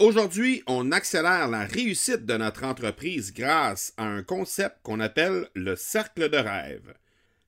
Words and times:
Aujourd'hui, 0.00 0.62
on 0.66 0.90
accélère 0.90 1.46
la 1.46 1.66
réussite 1.66 2.26
de 2.26 2.36
notre 2.36 2.64
entreprise 2.64 3.32
grâce 3.32 3.92
à 3.96 4.04
un 4.04 4.24
concept 4.24 4.78
qu'on 4.82 4.98
appelle 4.98 5.46
le 5.54 5.76
cercle 5.76 6.28
de 6.28 6.36
rêve. 6.36 6.94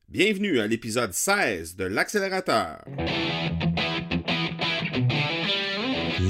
Bienvenue 0.08 0.60
à 0.60 0.68
l'épisode 0.68 1.12
16 1.12 1.74
de 1.74 1.84
l'accélérateur. 1.84 2.84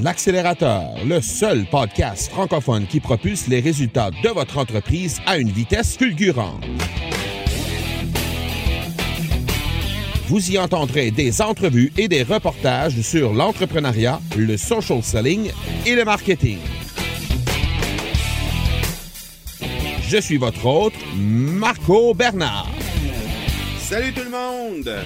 L'accélérateur, 0.02 0.94
le 1.04 1.20
seul 1.20 1.66
podcast 1.66 2.30
francophone 2.30 2.86
qui 2.86 3.00
propulse 3.00 3.46
les 3.48 3.60
résultats 3.60 4.10
de 4.10 4.28
votre 4.30 4.56
entreprise 4.56 5.20
à 5.26 5.36
une 5.36 5.50
vitesse 5.50 5.98
fulgurante. 5.98 6.64
Vous 10.28 10.50
y 10.50 10.58
entendrez 10.58 11.12
des 11.12 11.40
entrevues 11.40 11.92
et 11.96 12.08
des 12.08 12.24
reportages 12.24 13.00
sur 13.00 13.32
l'entrepreneuriat, 13.32 14.20
le 14.36 14.56
social 14.56 15.00
selling 15.00 15.52
et 15.86 15.94
le 15.94 16.04
marketing. 16.04 16.58
Je 20.08 20.16
suis 20.16 20.36
votre 20.36 20.66
hôte, 20.66 20.94
Marco 21.14 22.12
Bernard. 22.12 22.68
Salut 23.78 24.12
tout 24.12 24.24
le 24.24 24.30
monde! 24.30 24.96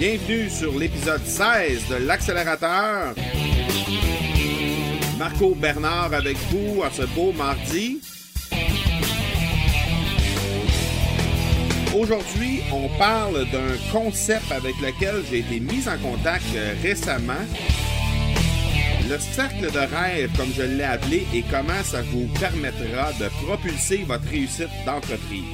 Bienvenue 0.00 0.50
sur 0.50 0.76
l'épisode 0.76 1.24
16 1.24 1.88
de 1.90 2.06
l'accélérateur. 2.06 3.14
Marco 5.20 5.54
Bernard 5.54 6.12
avec 6.12 6.36
vous 6.50 6.82
à 6.82 6.90
ce 6.90 7.02
beau 7.14 7.32
mardi. 7.32 8.00
Aujourd'hui, 11.94 12.60
on 12.72 12.88
parle 12.98 13.46
d'un 13.52 13.76
concept 13.92 14.50
avec 14.50 14.74
lequel 14.80 15.22
j'ai 15.30 15.38
été 15.38 15.60
mis 15.60 15.86
en 15.88 15.96
contact 15.98 16.44
euh, 16.56 16.74
récemment. 16.82 17.34
Le 19.08 19.16
cercle 19.20 19.70
de 19.70 19.78
rêve, 19.78 20.36
comme 20.36 20.52
je 20.52 20.62
l'ai 20.62 20.82
appelé, 20.82 21.24
et 21.32 21.44
comment 21.48 21.84
ça 21.84 22.02
vous 22.02 22.26
permettra 22.40 23.12
de 23.12 23.28
propulser 23.44 23.98
votre 23.98 24.28
réussite 24.28 24.70
d'entreprise. 24.84 25.44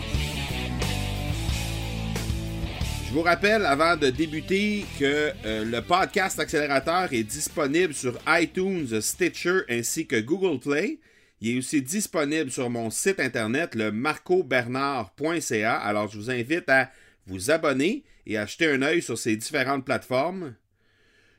Je 3.06 3.12
vous 3.12 3.23
rappelle 3.23 3.67
avant 3.67 3.99
de 3.99 4.09
débuter 4.09 4.87
que 4.99 5.33
euh, 5.45 5.65
le 5.67 5.83
podcast 5.83 6.41
accélérateur 6.41 7.12
est 7.12 7.25
disponible 7.25 7.93
sur 7.93 8.15
iTunes, 8.29 9.03
Stitcher 9.03 9.61
ainsi 9.69 10.06
que 10.06 10.19
Google 10.19 10.59
Play. 10.59 11.00
Il 11.43 11.55
est 11.55 11.59
aussi 11.59 11.81
disponible 11.81 12.51
sur 12.51 12.69
mon 12.69 12.91
site 12.91 13.19
internet, 13.19 13.75
le 13.75 13.91
marcobernard.ca. 13.91 15.75
Alors, 15.77 16.09
je 16.09 16.19
vous 16.19 16.31
invite 16.31 16.69
à 16.69 16.91
vous 17.27 17.51
abonner 17.51 18.05
et 18.27 18.37
à 18.37 18.45
jeter 18.45 18.67
un 18.67 18.83
œil 18.83 19.01
sur 19.01 19.17
ces 19.17 19.37
différentes 19.37 19.87
plateformes. 19.87 20.55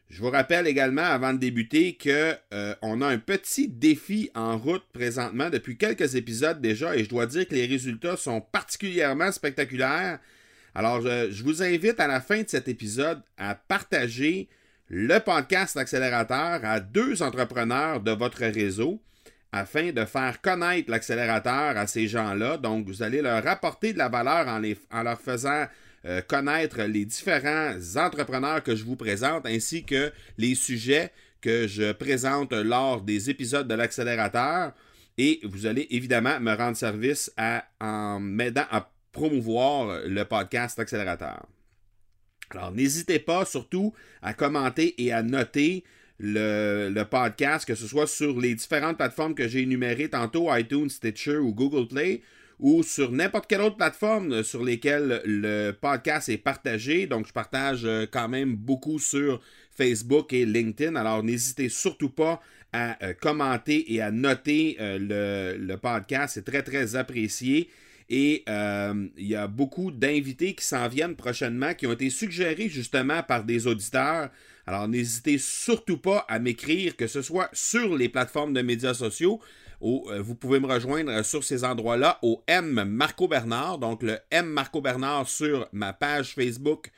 Je 0.09 0.19
vous 0.19 0.31
rappelle 0.31 0.65
également, 0.65 1.03
avant 1.03 1.33
de 1.33 1.37
débuter, 1.37 1.93
que 1.93 2.33
euh, 2.51 2.73
a 2.81 2.87
un 2.87 3.17
petit 3.19 3.67
défi 3.67 4.31
en 4.33 4.57
route 4.57 4.83
présentement 4.91 5.51
depuis 5.51 5.77
quelques 5.77 6.15
épisodes 6.15 6.59
déjà, 6.59 6.95
et 6.95 7.03
je 7.03 7.09
dois 7.09 7.27
dire 7.27 7.47
que 7.47 7.53
les 7.53 7.67
résultats 7.67 8.17
sont 8.17 8.41
particulièrement 8.41 9.31
spectaculaires. 9.31 10.19
Alors, 10.73 11.01
je, 11.01 11.29
je 11.31 11.43
vous 11.43 11.61
invite 11.61 11.99
à 11.99 12.07
la 12.07 12.21
fin 12.21 12.41
de 12.41 12.49
cet 12.49 12.67
épisode 12.67 13.21
à 13.37 13.53
partager 13.53 14.49
le 14.89 15.19
podcast 15.19 15.77
accélérateur 15.77 16.65
à 16.65 16.79
deux 16.79 17.21
entrepreneurs 17.21 18.01
de 18.01 18.11
votre 18.11 18.43
réseau 18.45 18.99
afin 19.51 19.91
de 19.91 20.05
faire 20.05 20.41
connaître 20.41 20.89
l'accélérateur 20.89 21.77
à 21.77 21.87
ces 21.87 22.07
gens-là. 22.07 22.57
Donc, 22.57 22.87
vous 22.87 23.03
allez 23.03 23.21
leur 23.21 23.45
apporter 23.47 23.93
de 23.93 23.97
la 23.97 24.09
valeur 24.09 24.47
en, 24.47 25.03
leur 25.03 25.19
faisant 25.19 25.65
euh, 26.05 26.21
connaître 26.21 26.81
les 26.83 27.05
différents 27.05 27.75
entrepreneurs 27.95 28.63
que 28.63 28.75
je 28.75 28.83
vous 28.83 28.95
présente, 28.95 29.45
ainsi 29.45 29.83
que 29.83 30.11
les 30.37 30.55
sujets 30.55 31.11
que 31.41 31.67
je 31.67 31.91
présente 31.91 32.53
lors 32.53 33.01
des 33.01 33.29
épisodes 33.29 33.67
de 33.67 33.75
l'accélérateur. 33.75 34.73
Et 35.17 35.41
vous 35.43 35.65
allez 35.65 35.87
évidemment 35.89 36.39
me 36.39 36.53
rendre 36.55 36.77
service 36.77 37.31
en 37.79 38.19
m'aidant 38.19 38.65
à 38.71 38.89
promouvoir 39.11 40.01
le 40.05 40.23
podcast 40.23 40.79
accélérateur. 40.79 41.45
Alors, 42.51 42.71
n'hésitez 42.71 43.19
pas 43.19 43.45
surtout 43.45 43.93
à 44.21 44.33
commenter 44.33 45.01
et 45.03 45.11
à 45.11 45.23
noter 45.23 45.83
le, 46.21 47.03
podcast, 47.03 47.65
que 47.65 47.75
ce 47.75 47.87
soit 47.87 48.07
sur 48.07 48.39
les 48.39 48.55
différentes 48.55 48.97
plateformes 48.97 49.35
que 49.35 49.47
j'ai 49.47 49.61
énumérées 49.61 50.09
tantôt, 50.09 50.55
iTunes, 50.55 50.89
Stitcher 50.89 51.37
ou 51.37 51.53
Google 51.53 51.87
Play, 51.87 52.21
ou 52.59 52.83
sur 52.83 53.11
n'importe 53.11 53.47
quelle 53.47 53.61
autre 53.61 53.77
plateforme 53.77 54.43
sur 54.43 54.63
lesquelles 54.63 55.21
le 55.25 55.71
podcast 55.71 56.29
est 56.29 56.37
partagé. 56.37 57.07
Donc, 57.07 57.27
je 57.27 57.33
partage 57.33 57.85
euh, 57.85 58.05
quand 58.09 58.29
même 58.29 58.55
beaucoup 58.55 58.99
sur 58.99 59.41
Facebook 59.71 60.31
et 60.31 60.45
LinkedIn. 60.45 60.95
Alors, 60.95 61.23
n'hésitez 61.23 61.69
surtout 61.69 62.09
pas 62.09 62.39
à 62.73 63.03
euh, 63.03 63.13
commenter 63.13 63.93
et 63.93 64.01
à 64.01 64.11
noter 64.11 64.77
euh, 64.79 65.57
le, 65.57 65.75
podcast. 65.77 66.35
C'est 66.35 66.45
très, 66.45 66.63
très 66.63 66.95
apprécié. 66.95 67.69
Et 68.09 68.43
euh, 68.49 69.07
il 69.17 69.27
y 69.27 69.35
a 69.35 69.47
beaucoup 69.47 69.91
d'invités 69.91 70.53
qui 70.53 70.65
s'en 70.65 70.87
viennent 70.87 71.15
prochainement, 71.15 71.73
qui 71.73 71.87
ont 71.87 71.93
été 71.93 72.09
suggérés 72.09 72.69
justement 72.69 73.23
par 73.23 73.43
des 73.43 73.67
auditeurs. 73.67 74.29
Alors 74.67 74.87
n'hésitez 74.87 75.37
surtout 75.37 75.97
pas 75.97 76.25
à 76.27 76.39
m'écrire, 76.39 76.95
que 76.95 77.07
ce 77.07 77.21
soit 77.21 77.49
sur 77.53 77.95
les 77.97 78.09
plateformes 78.09 78.53
de 78.53 78.61
médias 78.61 78.93
sociaux, 78.93 79.41
ou 79.81 80.07
euh, 80.09 80.21
vous 80.21 80.35
pouvez 80.35 80.59
me 80.59 80.67
rejoindre 80.67 81.23
sur 81.23 81.43
ces 81.43 81.63
endroits-là 81.63 82.19
au 82.21 82.43
M 82.47 82.83
Marco 82.85 83.27
Bernard, 83.27 83.79
donc 83.79 84.03
le 84.03 84.19
M 84.29 84.45
Marco 84.45 84.79
Bernard 84.81 85.27
sur 85.27 85.67
ma 85.73 85.91
page 85.91 86.33
Facebook. 86.33 86.91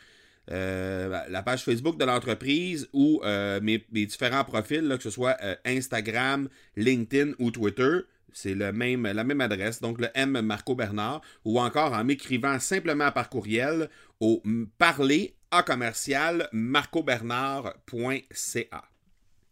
Euh, 0.51 1.21
la 1.29 1.41
page 1.41 1.63
Facebook 1.63 1.97
de 1.97 2.03
l'entreprise 2.03 2.89
ou 2.91 3.21
euh, 3.23 3.61
mes, 3.61 3.81
différents 3.91 4.43
profils, 4.43 4.93
que 4.97 5.03
ce 5.03 5.09
soit 5.09 5.37
Instagram, 5.63 6.49
LinkedIn 6.75 7.31
ou 7.39 7.49
Twitter. 7.49 7.99
C'est 8.33 8.55
même, 8.55 9.03
la 9.03 9.23
même 9.23 9.39
adresse, 9.39 9.79
donc 9.79 10.01
le 10.01 10.09
M 10.15 10.41
Marco 10.41 10.75
Bernard, 10.75 11.21
ou 11.45 11.61
encore 11.61 11.93
en 11.93 12.03
m'écrivant 12.03 12.59
simplement 12.59 13.11
par 13.11 13.29
courriel 13.29 13.89
au 14.19 14.43
parler 14.77 15.35
à 15.53 15.61
commercial 15.61 16.49
marcobernard.ca. 16.51 18.83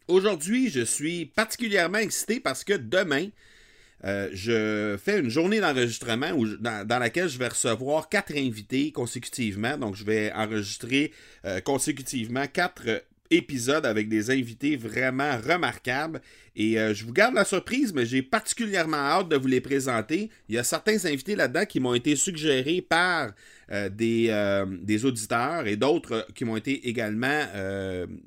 Aujourd'hui, 0.07 0.71
je 0.71 0.81
suis 0.81 1.27
particulièrement 1.27 1.99
excité 1.99 2.39
parce 2.39 2.63
que 2.63 2.73
demain, 2.73 3.27
euh, 4.03 4.29
je 4.33 4.97
fais 4.97 5.19
une 5.19 5.29
journée 5.29 5.59
d'enregistrement 5.59 6.31
dans, 6.59 6.99
laquelle 6.99 7.29
je 7.29 7.37
vais 7.37 7.49
recevoir 7.49 8.09
quatre 8.09 8.35
invités 8.35 8.91
consécutivement. 8.91 9.77
Donc, 9.77 9.95
je 9.95 10.03
vais 10.03 10.31
enregistrer 10.33 11.13
euh, 11.45 11.61
consécutivement 11.61 12.47
quatre 12.47 13.03
épisodes 13.31 13.85
avec 13.85 14.09
des 14.09 14.31
invités 14.31 14.75
vraiment 14.75 15.37
remarquables. 15.37 16.21
Et 16.55 16.79
euh, 16.79 16.93
je 16.93 17.05
vous 17.05 17.13
garde 17.13 17.33
la 17.33 17.45
surprise, 17.45 17.93
mais 17.93 18.05
j'ai 18.05 18.21
particulièrement 18.21 18.97
hâte 18.97 19.29
de 19.29 19.37
vous 19.37 19.47
les 19.47 19.61
présenter. 19.61 20.29
Il 20.49 20.55
y 20.55 20.57
a 20.57 20.63
certains 20.63 21.05
invités 21.05 21.35
là-dedans 21.35 21.65
qui 21.65 21.79
m'ont 21.79 21.93
été 21.93 22.15
suggérés 22.15 22.81
par 22.81 23.31
euh, 23.71 23.89
des, 23.89 24.27
euh, 24.29 24.65
des, 24.67 25.05
auditeurs 25.05 25.65
et 25.65 25.77
d'autres 25.77 26.27
qui 26.35 26.45
m'ont 26.45 26.57
été 26.57 26.89
également 26.89 27.45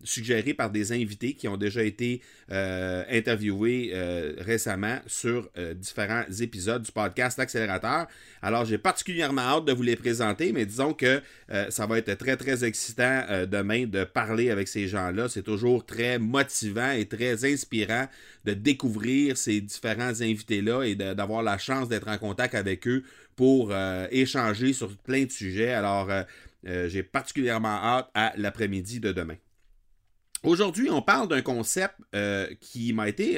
suggérés 0.02 0.54
par 0.54 0.70
des 0.70 0.92
invités 0.92 1.34
qui 1.34 1.48
ont 1.48 1.56
déjà 1.56 1.82
été 1.82 2.20
interviewés 2.48 3.92
récemment 4.38 4.98
sur 5.06 5.48
différents 5.76 6.24
épisodes 6.40 6.82
du 6.82 6.92
podcast 6.92 7.38
Accélérateur. 7.38 8.06
Alors 8.42 8.64
j'ai 8.64 8.78
particulièrement 8.78 9.42
hâte 9.42 9.64
de 9.66 9.72
vous 9.72 9.82
les 9.82 9.96
présenter, 9.96 10.52
mais 10.52 10.66
disons 10.66 10.92
que 10.92 11.20
ça 11.68 11.86
va 11.86 11.98
être 11.98 12.14
très 12.14 12.36
très 12.36 12.64
excitant 12.64 13.24
demain 13.50 13.86
de 13.86 14.04
parler 14.04 14.50
avec 14.50 14.68
ces 14.68 14.88
gens-là. 14.88 15.28
C'est 15.28 15.42
toujours 15.42 15.84
très 15.86 16.18
motivant 16.18 16.92
et 16.92 17.06
très 17.06 17.44
inspirant 17.44 18.06
de 18.44 18.52
découvrir 18.52 19.36
ces 19.36 19.60
différents 19.60 20.20
invités-là 20.20 20.82
et 20.84 20.94
d'avoir 20.94 21.42
la 21.42 21.58
chance 21.58 21.88
d'être 21.88 22.08
en 22.08 22.18
contact 22.18 22.54
avec 22.54 22.86
eux 22.86 23.04
pour 23.36 23.70
euh, 23.70 24.06
échanger 24.10 24.72
sur 24.72 24.96
plein 24.96 25.24
de 25.24 25.30
sujets. 25.30 25.72
Alors, 25.72 26.10
euh, 26.10 26.22
euh, 26.66 26.88
j'ai 26.88 27.02
particulièrement 27.02 27.68
hâte 27.68 28.10
à 28.14 28.32
l'après-midi 28.36 29.00
de 29.00 29.12
demain. 29.12 29.36
Aujourd'hui, 30.42 30.90
on 30.90 31.00
parle 31.00 31.28
d'un 31.28 31.40
concept 31.40 31.94
qui 32.60 32.92
m'a 32.92 33.08
été 33.08 33.32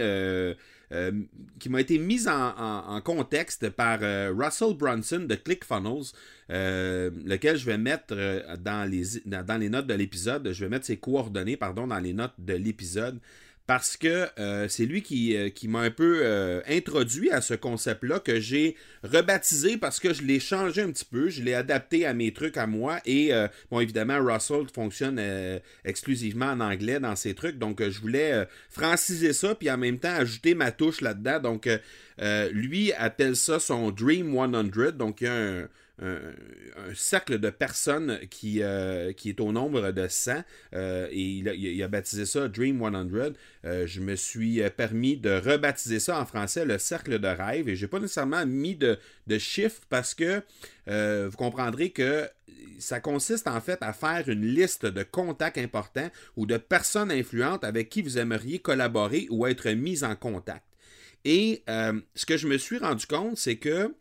été 0.90 1.98
mis 1.98 2.26
en, 2.26 3.00
contexte 3.00 3.70
par 3.70 4.00
Russell 4.00 4.74
Brunson 4.74 5.20
de 5.20 5.36
ClickFunnels, 5.36 6.06
lequel 6.48 7.56
je 7.58 7.64
vais 7.64 7.78
mettre 7.78 8.12
dans, 8.58 8.90
les, 8.90 9.04
dans 9.24 9.60
les 9.60 9.68
notes 9.68 9.86
de 9.86 9.94
l'épisode. 9.94 10.50
Je 10.50 10.64
vais 10.64 10.68
mettre 10.68 10.86
ses 10.86 10.96
coordonnées, 10.96 11.56
pardon, 11.56 11.86
dans 11.86 12.00
les 12.00 12.12
notes 12.12 12.34
de 12.38 12.54
l'épisode 12.54 13.20
parce 13.66 13.96
que 13.96 14.28
euh, 14.38 14.68
c'est 14.68 14.86
lui 14.86 15.02
qui, 15.02 15.36
euh, 15.36 15.48
qui 15.48 15.66
m'a 15.66 15.80
un 15.80 15.90
peu 15.90 16.20
euh, 16.22 16.60
introduit 16.68 17.30
à 17.30 17.40
ce 17.40 17.54
concept-là 17.54 18.20
que 18.20 18.38
j'ai 18.38 18.76
rebaptisé 19.02 19.76
parce 19.76 19.98
que 19.98 20.14
je 20.14 20.22
l'ai 20.22 20.38
changé 20.38 20.82
un 20.82 20.92
petit 20.92 21.04
peu, 21.04 21.28
je 21.28 21.42
l'ai 21.42 21.54
adapté 21.54 22.06
à 22.06 22.14
mes 22.14 22.32
trucs 22.32 22.56
à 22.56 22.66
moi 22.66 23.00
et 23.04 23.32
bon 23.70 23.80
évidemment 23.80 24.18
Russell 24.20 24.66
fonctionne 24.72 25.20
exclusivement 25.84 26.46
en 26.46 26.60
anglais 26.60 27.00
dans 27.00 27.16
ses 27.16 27.34
trucs. 27.34 27.58
Donc 27.58 27.82
je 27.82 28.00
voulais 28.00 28.46
franciser 28.70 29.32
ça 29.32 29.54
puis 29.54 29.70
en 29.70 29.78
même 29.78 29.98
temps 29.98 30.14
ajouter 30.14 30.54
ma 30.54 30.72
touche 30.72 31.00
là-dedans. 31.00 31.40
Donc 31.40 31.68
lui 32.52 32.92
appelle 32.94 33.36
ça 33.36 33.60
son 33.60 33.90
Dream 33.90 34.34
100 34.34 34.92
donc 34.92 35.20
il 35.20 35.24
y 35.24 35.28
a 35.28 35.34
un 35.34 35.68
un, 36.02 36.94
cercle 36.94 37.38
de 37.38 37.50
personnes 37.50 38.18
qui, 38.30 38.62
euh, 38.62 39.12
qui 39.12 39.30
est 39.30 39.40
au 39.40 39.52
nombre 39.52 39.92
de 39.92 40.06
100 40.08 40.42
euh, 40.74 41.08
et 41.10 41.22
il 41.22 41.82
a, 41.82 41.88
baptisé 41.88 42.26
ça 42.26 42.48
Dream 42.48 42.80
100. 42.80 43.32
Euh, 43.64 43.86
je 43.86 44.00
me 44.00 44.14
suis 44.14 44.60
permis 44.76 45.16
de 45.16 45.30
rebaptiser 45.30 46.00
ça 46.00 46.20
en 46.20 46.26
français 46.26 46.64
le 46.64 46.78
cercle 46.78 47.18
de 47.18 47.28
rêve 47.28 47.68
et 47.68 47.76
j'ai 47.76 47.88
pas 47.88 47.98
nécessairement 47.98 48.44
mis 48.46 48.74
de, 48.74 48.98
de 49.26 49.38
chiffres 49.38 49.80
parce 49.88 50.14
que 50.14 50.42
vous 50.86 51.36
comprendrez 51.36 51.90
que 51.90 52.28
ça 52.78 53.00
consiste 53.00 53.48
en 53.48 53.60
fait 53.60 53.78
à 53.80 53.92
faire 53.92 54.28
une 54.28 54.44
liste 54.44 54.86
de 54.86 55.02
contacts 55.02 55.58
importants 55.58 56.10
ou 56.36 56.46
de 56.46 56.58
personnes 56.58 57.10
influentes 57.10 57.64
avec 57.64 57.88
qui 57.88 58.02
vous 58.02 58.18
aimeriez 58.18 58.58
collaborer 58.58 59.26
ou 59.30 59.46
être 59.46 59.70
mis 59.70 60.04
en 60.04 60.14
contact. 60.14 60.64
Et 61.24 61.64
ce 61.66 62.26
que 62.26 62.36
je 62.36 62.46
me 62.46 62.58
suis 62.58 62.78
rendu 62.78 63.06
compte, 63.06 63.36
c'est 63.38 63.56
que 63.56 63.92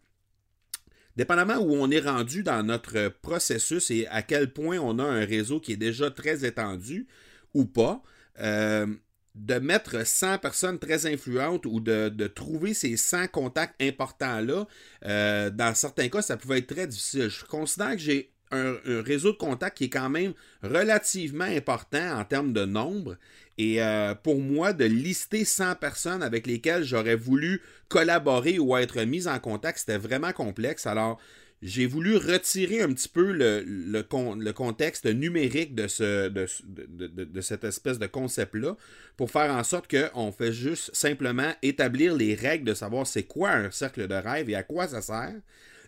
dépendamment 1.15 1.57
où 1.57 1.73
on 1.75 1.89
est 1.91 1.99
rendu 1.99 2.43
dans 2.43 2.63
notre 2.63 3.09
processus 3.21 3.91
et 3.91 4.07
à 4.07 4.21
quel 4.21 4.51
point 4.51 4.77
on 4.79 4.99
a 4.99 5.03
un 5.03 5.25
réseau 5.25 5.59
qui 5.59 5.73
est 5.73 5.77
déjà 5.77 6.11
très 6.11 6.45
étendu 6.45 7.07
ou 7.53 7.65
pas, 7.65 8.01
euh, 8.39 8.87
de 9.35 9.55
mettre 9.55 10.05
100 10.05 10.39
personnes 10.39 10.79
très 10.79 11.05
influentes 11.05 11.65
ou 11.65 11.79
de, 11.79 12.27
trouver 12.27 12.73
ces 12.73 12.95
100 12.97 13.27
contacts 13.27 13.81
importants-là, 13.81 14.67
euh, 15.05 15.49
dans 15.49 15.75
certains 15.75 16.09
cas, 16.09 16.21
ça 16.21 16.37
pouvait 16.37 16.59
être 16.59 16.73
très 16.73 16.87
difficile. 16.87 17.29
Je 17.29 17.43
considère 17.45 17.91
que 17.91 17.97
j'ai 17.97 18.34
un, 18.51 18.75
réseau 19.01 19.31
de 19.31 19.37
contacts 19.37 19.77
qui 19.77 19.85
est 19.85 19.89
quand 19.89 20.09
même 20.09 20.33
relativement 20.63 21.45
important 21.45 22.17
en 22.19 22.23
termes 22.23 22.53
de 22.53 22.65
nombre. 22.65 23.17
Et 23.57 23.81
euh, 23.81 24.13
pour 24.15 24.39
moi, 24.39 24.73
de 24.73 24.85
lister 24.85 25.45
100 25.45 25.75
personnes 25.75 26.23
avec 26.23 26.45
lesquelles 26.45 26.83
j'aurais 26.83 27.15
voulu 27.15 27.61
collaborer 27.87 28.59
ou 28.59 28.75
être 28.77 29.01
mis 29.03 29.27
en 29.27 29.39
contact, 29.39 29.79
c'était 29.79 29.97
vraiment 29.97 30.33
complexe. 30.33 30.85
Alors, 30.85 31.19
j'ai 31.61 31.85
voulu 31.85 32.17
retirer 32.17 32.81
un 32.81 32.91
petit 32.93 33.09
peu 33.09 33.31
le, 33.31 33.63
le, 33.65 34.51
contexte 34.51 35.05
numérique 35.05 35.73
de, 35.73 35.87
ce, 35.87 36.27
de, 36.27 36.47
de, 37.07 37.41
cette 37.41 37.63
espèce 37.63 37.97
de 37.97 38.07
concept-là 38.07 38.75
pour 39.17 39.31
faire 39.31 39.51
en 39.51 39.63
sorte 39.63 39.89
qu'on 39.89 40.31
fait 40.31 40.51
juste 40.51 40.93
simplement 40.93 41.51
établir 41.63 42.13
les 42.13 42.35
règles 42.35 42.65
de 42.65 42.73
savoir 42.73 43.07
c'est 43.07 43.23
quoi 43.23 43.51
un 43.51 43.71
cercle 43.71 44.07
de 44.07 44.15
rêve 44.15 44.49
et 44.49 44.55
à 44.55 44.63
quoi 44.63 44.87
ça 44.87 45.01
sert. 45.01 45.35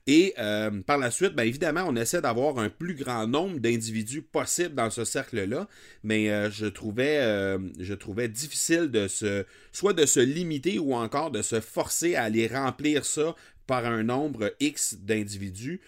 Et 0.09 0.33
euh, 0.39 0.81
par 0.83 0.97
la 0.97 1.11
suite, 1.11 1.35
bien 1.35 1.43
évidemment, 1.43 1.83
on 1.85 1.95
essaie 1.97 2.21
d'avoir 2.21 2.59
un 2.59 2.69
plus 2.69 2.95
grand 2.95 3.27
nombre 3.27 3.59
d'individus 3.59 4.21
possible 4.21 4.73
dans 4.73 4.89
ce 4.89 5.03
cercle-là, 5.03 5.67
mais 6.01 6.31
euh, 6.31 6.49
je, 6.49 6.65
trouvais, 6.65 7.17
euh, 7.17 7.59
je 7.77 7.93
trouvais 7.93 8.29
difficile 8.29 8.89
de 8.89 9.09
se, 9.09 9.45
soit 9.73 9.91
de 9.91 10.05
se 10.05 10.21
limiter 10.21 10.79
ou 10.79 10.95
encore 10.95 11.29
de 11.29 11.41
se 11.41 11.59
forcer 11.59 12.15
à 12.15 12.23
aller 12.23 12.47
remplir 12.47 13.03
ça 13.03 13.35
par 13.67 13.85
un 13.85 14.03
nombre 14.03 14.53
X 14.61 14.95
d'individus, 15.01 15.81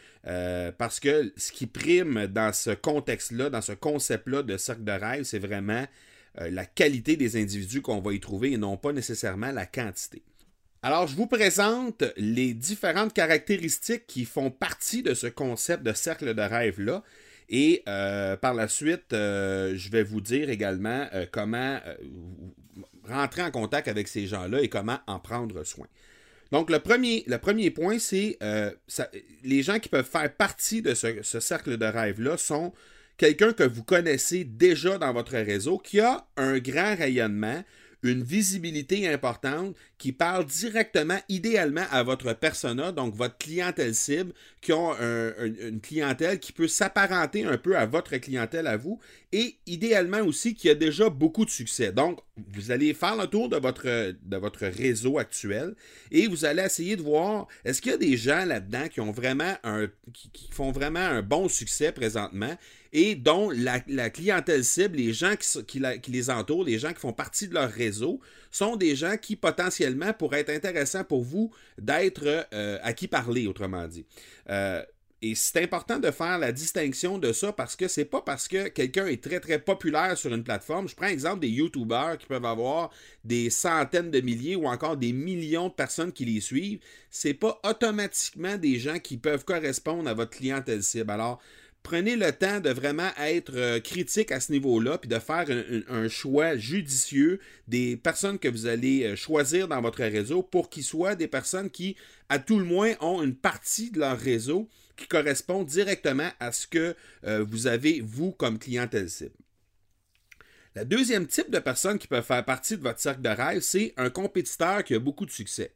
parce 0.78 1.00
que 1.00 1.32
ce 1.38 1.54
qui 1.54 1.66
prime 1.66 2.28
dans 2.28 2.52
ce 2.52 2.72
contexte-là, 2.72 3.50
dans 3.50 3.62
ce 3.62 3.72
concept-là 3.72 4.44
de 4.44 4.58
cercle 4.58 4.84
de 4.84 4.92
rêve, 4.92 5.24
c'est 5.24 5.40
vraiment 5.40 5.86
la 6.36 6.66
qualité 6.66 7.16
des 7.16 7.42
individus 7.42 7.82
qu'on 7.82 8.02
va 8.02 8.12
y 8.12 8.20
trouver 8.20 8.52
et 8.52 8.58
non 8.58 8.76
pas 8.76 8.92
nécessairement 8.92 9.54
la 9.54 9.66
quantité. 9.66 10.22
Alors, 10.82 11.08
je 11.08 11.16
vous 11.16 11.28
présente 11.28 12.06
les 12.16 12.54
différentes 12.54 13.14
caractéristiques 13.14 14.08
qui 14.08 14.24
font 14.24 14.50
partie 14.50 15.04
de 15.04 15.14
ce 15.14 15.28
concept 15.28 15.84
de 15.84 15.92
cercle 15.92 16.34
de 16.34 16.42
rêve-là. 16.42 17.04
Et 17.50 17.84
euh, 17.90 18.38
par 18.38 18.54
la 18.54 18.70
suite, 18.70 19.12
euh, 19.12 19.74
je 19.76 19.90
vais 19.90 20.04
vous 20.04 20.22
dire 20.22 20.50
également 20.50 21.08
euh, 21.14 21.26
comment 21.30 21.80
rentrer 23.10 23.42
en 23.42 23.52
contact 23.52 23.90
avec 23.90 24.08
ces 24.08 24.26
gens-là 24.28 24.62
et 24.62 24.70
comment 24.70 25.00
en 25.08 25.20
prendre 25.20 25.64
soin. 25.66 25.88
Donc, 26.52 26.70
le 26.70 26.80
premier, 26.80 27.72
point, 27.72 28.00
c'est 28.00 28.38
les 29.44 29.62
gens 29.62 29.80
qui 29.80 29.90
peuvent 29.90 30.10
faire 30.10 30.34
partie 30.34 30.82
de 30.82 30.94
ce, 30.94 31.22
ce 31.24 31.40
cercle 31.42 31.78
de 31.78 31.86
rêve-là 31.86 32.38
sont 32.38 32.74
quelqu'un 33.18 33.52
que 33.52 33.64
vous 33.64 33.84
connaissez 33.84 34.46
déjà 34.46 34.98
dans 34.98 35.12
votre 35.12 35.34
réseau, 35.34 35.78
qui 35.78 36.00
a 36.00 36.26
un 36.38 36.58
grand 36.60 36.96
rayonnement, 36.96 37.64
une 38.02 38.24
visibilité 38.24 39.08
importante 39.10 39.76
qui 40.00 40.14
parle 40.14 40.46
directement, 40.46 41.20
idéalement, 41.28 41.86
à 41.92 42.02
votre 42.04 42.34
persona, 42.34 42.92
donc 42.92 43.14
votre 43.14 43.38
clientèle 43.38 43.94
cible, 43.94 44.34
qui 44.62 44.72
ont 44.72 44.94
une 44.98 45.82
clientèle 45.82 46.40
qui 46.40 46.54
peut 46.54 46.70
s'apparenter 46.70 47.44
un 47.44 47.58
peu 47.58 47.78
à 47.78 47.86
votre 47.86 48.16
clientèle 48.18 48.66
à 48.66 48.78
vous, 48.78 49.00
et 49.32 49.58
idéalement 49.68 50.22
aussi 50.22 50.56
qui 50.56 50.70
a 50.70 50.76
déjà 50.76 51.10
beaucoup 51.10 51.46
de 51.46 51.50
succès. 51.50 51.92
Donc, 51.92 52.20
vous 52.54 52.72
allez 52.72 52.94
faire 52.94 53.16
le 53.16 53.28
tour 53.28 53.50
de 53.50 53.58
votre, 53.58 53.86
de 53.86 54.38
votre 54.38 54.66
réseau 54.66 55.18
actuel 55.18 55.76
et 56.12 56.28
vous 56.28 56.46
allez 56.46 56.64
essayer 56.64 56.96
de 56.96 57.02
voir 57.02 57.48
est-ce 57.66 57.82
qu'il 57.82 57.92
y 57.92 57.96
a 57.96 57.98
des 57.98 58.18
gens 58.18 58.46
là-dedans 58.46 58.88
qui 58.88 59.02
ont 59.02 59.12
vraiment 59.12 59.56
un 59.64 59.88
qui, 60.14 60.50
font 60.52 60.72
vraiment 60.72 61.00
un 61.00 61.22
bon 61.22 61.48
succès 61.48 61.92
présentement 61.92 62.56
et 62.92 63.16
dont 63.16 63.52
la, 63.52 64.10
clientèle 64.10 64.64
cible, 64.64 64.98
les 64.98 65.14
gens 65.14 65.36
qui, 65.68 65.82
les 66.08 66.30
entourent, 66.30 66.64
les 66.64 66.80
gens 66.80 66.92
qui 66.92 67.00
font 67.00 67.14
partie 67.14 67.48
de 67.48 67.54
leur 67.54 67.70
réseau, 67.70 68.20
sont 68.52 68.76
des 68.76 68.96
gens 68.96 69.18
qui 69.18 69.36
potentiellement 69.36 70.14
pourraient 70.14 70.42
être 70.42 70.50
intéressants 70.50 71.04
pour 71.04 71.24
vous 71.24 71.52
d'être 71.78 72.48
euh, 72.54 72.78
à 72.82 72.94
qui 72.94 73.08
parler, 73.08 73.48
autrement 73.48 73.88
dit. 73.88 74.06
Euh, 74.50 74.84
et 75.22 75.36
c'est 75.36 75.62
important 75.62 76.00
de 76.00 76.12
faire 76.12 76.40
la 76.40 76.54
distinction 76.54 77.18
de 77.18 77.34
ça 77.34 77.52
parce 77.52 77.76
que 77.76 77.90
c'est 77.90 78.06
pas 78.06 78.22
parce 78.22 78.48
que 78.48 78.70
quelqu'un 78.70 79.06
est 79.08 79.22
très 79.22 79.42
très 79.42 79.60
populaire 79.60 80.18
sur 80.18 80.34
une 80.34 80.46
plateforme. 80.46 80.88
Je 80.88 80.96
prends 80.96 81.08
l'exemple 81.08 81.42
des 81.42 81.50
YouTubers 81.50 82.18
qui 82.18 82.26
peuvent 82.26 82.46
avoir 82.46 82.90
des 83.26 83.50
centaines 83.50 84.12
de 84.12 84.22
milliers 84.22 84.56
ou 84.56 84.66
encore 84.66 84.96
des 84.96 85.12
millions 85.12 85.68
de 85.68 85.74
personnes 85.74 86.14
qui 86.14 86.24
les 86.24 86.40
suivent. 86.40 86.80
C'est 87.10 87.34
pas 87.34 87.60
automatiquement 87.68 88.58
des 88.58 88.80
gens 88.80 89.00
qui 89.00 89.18
peuvent 89.18 89.44
correspondre 89.44 90.10
à 90.10 90.14
votre 90.14 90.32
clientèle 90.38 90.84
cible. 90.84 91.12
Alors, 91.12 91.42
prenez 91.84 92.16
le 92.16 92.32
temps 92.32 92.60
de 92.60 92.70
vraiment 92.70 93.10
être 93.18 93.56
euh, 93.56 93.80
critique 93.80 94.32
à 94.32 94.40
ce 94.40 94.52
niveau-là, 94.52 94.98
puis 94.98 95.10
de 95.10 95.20
faire 95.20 95.46
un, 95.90 96.08
choix 96.08 96.58
judicieux 96.58 97.40
des 97.68 97.98
personnes 97.98 98.40
que 98.40 98.48
vous 98.48 98.68
allez 98.68 99.04
euh, 99.04 99.16
choisir 99.16 99.68
dans 99.68 99.82
votre 99.82 100.04
réseau 100.04 100.44
pour 100.44 100.70
qu'ils 100.70 100.84
soient 100.84 101.16
des 101.16 101.28
personnes 101.28 101.70
qui, 101.70 101.96
à 102.30 102.40
tout 102.40 102.60
le 102.60 102.66
moins, 102.66 102.94
ont 103.02 103.24
une 103.24 103.36
partie 103.36 103.92
de 103.92 104.00
leur 104.00 104.18
réseau 104.18 104.68
qui 104.96 105.08
correspond 105.08 105.64
directement 105.64 106.30
à 106.40 106.52
ce 106.52 106.68
que 106.68 106.96
euh, 107.26 107.44
vous 107.48 107.68
avez, 107.68 108.02
vous, 108.02 108.32
comme 108.32 108.60
clientèle 108.60 109.10
cible. 109.10 109.32
La 110.76 110.86
deuxième 110.86 111.28
type 111.28 111.50
de 111.50 111.60
personne 111.60 111.98
qui 111.98 112.08
peut 112.08 112.22
faire 112.22 112.46
partie 112.46 112.78
de 112.78 112.84
votre 112.84 113.00
cercle 113.00 113.22
de 113.22 113.30
rêve, 113.30 113.62
c'est 113.62 113.94
un 113.98 114.10
compétiteur 114.10 114.84
qui 114.84 114.94
a 114.94 115.00
beaucoup 115.00 115.26
de 115.26 115.32
succès. 115.32 115.74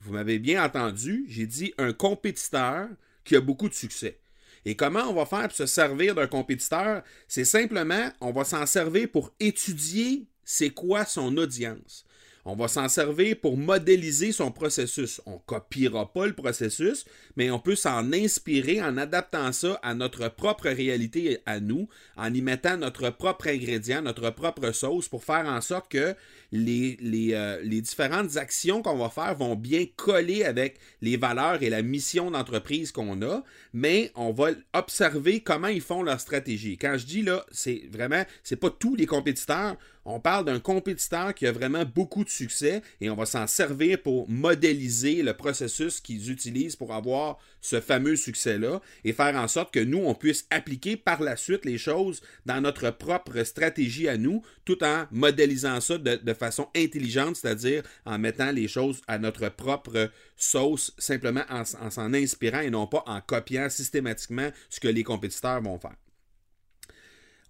Vous 0.00 0.12
m'avez 0.12 0.38
bien 0.38 0.64
entendu, 0.64 1.26
j'ai 1.28 1.46
dit 1.46 1.74
un 1.78 1.92
compétiteur 1.92 2.88
qui 3.24 3.36
a 3.36 3.40
beaucoup 3.40 3.68
de 3.68 3.74
succès. 3.74 4.18
Et 4.64 4.76
comment 4.76 5.08
on 5.08 5.14
va 5.14 5.26
faire 5.26 5.48
pour 5.48 5.56
se 5.56 5.66
servir 5.66 6.14
d'un 6.14 6.26
compétiteur? 6.26 7.02
C'est 7.28 7.44
simplement, 7.44 8.10
on 8.20 8.32
va 8.32 8.44
s'en 8.44 8.66
servir 8.66 9.08
pour 9.10 9.32
étudier 9.40 10.26
c'est 10.44 10.70
quoi 10.70 11.04
son 11.04 11.36
audience. 11.36 12.04
On 12.44 12.56
va 12.56 12.68
s'en 12.68 12.88
servir 12.88 13.36
pour 13.40 13.56
modéliser 13.58 14.32
son 14.32 14.50
processus. 14.50 15.20
On 15.26 15.34
ne 15.34 15.38
copiera 15.44 16.10
pas 16.10 16.26
le 16.26 16.32
processus, 16.32 17.04
mais 17.36 17.50
on 17.50 17.58
peut 17.58 17.76
s'en 17.76 18.12
inspirer 18.12 18.82
en 18.82 18.96
adaptant 18.96 19.52
ça 19.52 19.78
à 19.82 19.94
notre 19.94 20.28
propre 20.28 20.68
réalité 20.68 21.40
à 21.44 21.60
nous, 21.60 21.88
en 22.16 22.32
y 22.32 22.40
mettant 22.40 22.78
notre 22.78 23.10
propre 23.10 23.48
ingrédient, 23.48 24.02
notre 24.02 24.30
propre 24.30 24.72
sauce 24.72 25.08
pour 25.08 25.22
faire 25.22 25.46
en 25.46 25.60
sorte 25.60 25.90
que 25.90 26.16
euh, 26.52 27.60
les 27.62 27.80
différentes 27.80 28.36
actions 28.36 28.82
qu'on 28.82 28.96
va 28.96 29.08
faire 29.08 29.34
vont 29.36 29.54
bien 29.54 29.86
coller 29.96 30.44
avec 30.44 30.78
les 31.00 31.16
valeurs 31.16 31.62
et 31.62 31.70
la 31.70 31.82
mission 31.82 32.30
d'entreprise 32.30 32.92
qu'on 32.92 33.22
a, 33.22 33.42
mais 33.72 34.10
on 34.14 34.32
va 34.32 34.50
observer 34.74 35.40
comment 35.40 35.68
ils 35.68 35.80
font 35.80 36.02
leur 36.02 36.20
stratégie. 36.20 36.76
Quand 36.76 36.96
je 36.98 37.06
dis 37.06 37.22
là, 37.22 37.44
c'est 37.52 37.82
vraiment, 37.90 38.24
c'est 38.42 38.56
pas 38.56 38.70
tous 38.70 38.96
les 38.96 39.06
compétiteurs, 39.06 39.76
on 40.04 40.18
parle 40.18 40.46
d'un 40.46 40.60
compétiteur 40.60 41.34
qui 41.34 41.46
a 41.46 41.52
vraiment 41.52 41.84
beaucoup 41.84 42.24
de 42.24 42.30
succès 42.30 42.82
et 43.00 43.10
on 43.10 43.16
va 43.16 43.26
s'en 43.26 43.46
servir 43.46 44.00
pour 44.00 44.28
modéliser 44.28 45.22
le 45.22 45.34
processus 45.34 46.00
qu'ils 46.00 46.30
utilisent 46.30 46.76
pour 46.76 46.94
avoir 46.94 47.38
ce 47.60 47.80
fameux 47.80 48.16
succès-là 48.16 48.80
et 49.04 49.12
faire 49.12 49.36
en 49.36 49.46
sorte 49.46 49.74
que 49.74 49.80
nous, 49.80 49.98
on 49.98 50.14
puisse 50.14 50.46
appliquer 50.50 50.96
par 50.96 51.22
la 51.22 51.36
suite 51.36 51.66
les 51.66 51.76
choses 51.76 52.22
dans 52.46 52.60
notre 52.62 52.90
propre 52.90 53.42
stratégie 53.44 54.08
à 54.08 54.16
nous, 54.16 54.42
tout 54.64 54.82
en 54.82 55.04
modélisant 55.10 55.80
ça 55.80 55.98
de, 55.98 56.32
façon 56.40 56.68
intelligente, 56.74 57.36
c'est-à-dire 57.36 57.82
en 58.04 58.18
mettant 58.18 58.50
les 58.50 58.66
choses 58.66 59.00
à 59.06 59.18
notre 59.18 59.48
propre 59.48 60.10
sauce, 60.36 60.92
simplement 60.98 61.44
en 61.48 61.64
s'en 61.64 62.12
inspirant 62.14 62.60
et 62.60 62.70
non 62.70 62.86
pas 62.86 63.04
en 63.06 63.20
copiant 63.20 63.68
systématiquement 63.70 64.50
ce 64.68 64.80
que 64.80 64.88
les 64.88 65.04
compétiteurs 65.04 65.62
vont 65.62 65.78
faire. 65.78 65.96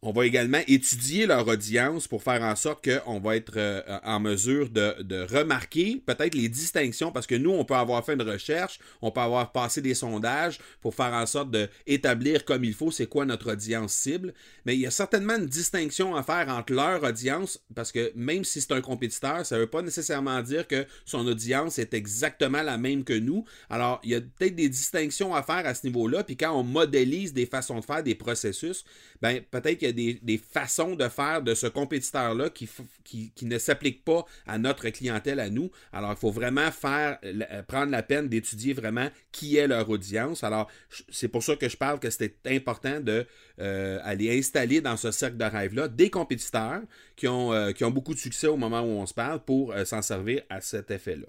On 0.02 0.12
va 0.12 0.25
également 0.25 0.61
étudier 0.66 1.26
leur 1.26 1.47
audience 1.47 2.09
pour 2.09 2.23
faire 2.23 2.40
en 2.40 2.57
sorte 2.57 2.88
qu'on 2.88 3.21
va 3.21 3.37
être 3.37 3.52
euh, 3.57 3.83
en 4.02 4.19
mesure 4.19 4.71
de, 4.71 5.26
remarquer 5.30 6.02
peut-être 6.07 6.35
les 6.35 6.49
distinctions, 6.49 7.12
parce 7.12 7.26
que 7.26 7.35
nous, 7.35 7.50
on 7.50 7.66
peut 7.66 7.75
avoir 7.75 8.02
fait 8.02 8.14
une 8.14 8.23
recherche, 8.23 8.78
on 9.02 9.11
peut 9.11 9.21
avoir 9.21 9.52
passé 9.52 9.83
des 9.83 9.92
sondages 9.92 10.59
pour 10.80 10.95
faire 10.95 11.12
en 11.12 11.26
sorte 11.26 11.50
d'établir 11.50 12.47
comme 12.47 12.64
il 12.64 12.73
faut 12.73 12.90
c'est 12.90 13.09
quoi 13.09 13.26
notre 13.26 13.52
audience 13.52 13.92
cible, 13.92 14.33
mais 14.64 14.75
il 14.75 14.80
y 14.80 14.87
a 14.87 14.90
certainement 14.90 15.37
une 15.37 15.45
distinction 15.45 16.16
à 16.16 16.23
faire 16.23 16.49
entre 16.49 16.73
leur 16.73 17.02
audience, 17.02 17.62
parce 17.75 17.92
que 17.92 18.11
même 18.14 18.45
si 18.45 18.62
c'est 18.62 18.73
un 18.73 18.80
compétiteur, 18.80 19.45
ça 19.45 19.57
ne 19.57 19.61
veut 19.61 19.66
pas 19.66 19.83
nécessairement 19.83 20.40
dire 20.40 20.66
que 20.66 20.87
son 21.04 21.26
audience 21.26 21.78
est 21.78 21.92
exactement 21.92 22.62
la 22.62 22.78
même 22.78 23.04
que 23.04 23.12
nous. 23.12 23.45
Alors, 23.69 24.00
il 24.02 24.12
y 24.12 24.14
a 24.14 24.23
peut-être 24.23 24.57
des 24.57 24.71
distinctions 24.71 25.35
à 25.35 25.42
faire 25.42 25.66
à 25.66 25.75
ce 25.75 25.87
niveau-là, 25.87 26.25
puis 26.25 26.38
quand 26.38 26.59
on 26.59 26.62
modélise 26.62 27.35
des 27.35 27.45
façons 27.45 27.80
de 27.80 27.85
faire, 27.85 28.02
des 28.02 28.14
processus, 28.14 28.85
ben 29.21 29.42
peut-être 29.50 29.89
des, 29.92 30.38
façons 30.38 30.94
de 30.94 31.09
faire 31.09 31.42
de 31.42 31.54
ce 31.54 31.66
compétiteur-là 31.66 32.50
qui, 32.50 32.68
qui, 33.04 33.47
ne 33.47 33.59
s'appliquent 33.59 34.04
pas 34.04 34.25
à 34.47 34.59
notre 34.59 34.88
clientèle, 34.88 35.40
à 35.40 35.50
nous. 35.50 35.70
Alors, 35.92 36.12
il 36.12 36.16
faut 36.16 36.30
vraiment 36.30 36.70
faire, 36.70 37.18
euh, 37.25 37.62
prendre 37.62 37.90
la 37.90 38.02
peine 38.02 38.28
d'étudier 38.28 38.73
vraiment 38.73 39.09
qui 39.32 39.56
est 39.56 39.66
leur 39.66 39.88
audience. 39.88 40.44
Alors, 40.44 40.68
c'est 41.11 41.28
pour 41.28 41.42
ça 41.42 41.56
que 41.56 41.68
je 41.68 41.76
parle 41.76 41.99
que 41.99 42.11
c'était 42.11 42.35
important 42.54 43.00
de 43.00 43.26
euh, 43.61 43.99
aller 44.02 44.38
installer 44.38 44.80
dans 44.80 44.97
ce 44.97 45.11
cercle 45.11 45.37
de 45.37 45.44
rêve-là 45.44 45.88
des 45.88 46.11
compétiteurs 46.11 46.82
qui 47.16 47.28
ont, 47.28 47.52
euh, 47.52 47.73
qui 47.73 47.85
ont 47.85 47.90
beaucoup 47.90 48.14
de 48.14 48.18
succès 48.18 48.47
au 48.47 48.56
moment 48.56 48.80
où 48.80 49.00
on 49.00 49.06
se 49.06 49.14
parle 49.14 49.40
pour 49.40 49.75
s'en 49.85 50.02
servir 50.02 50.42
à 50.49 50.61
cet 50.61 50.90
effet-là. 50.90 51.26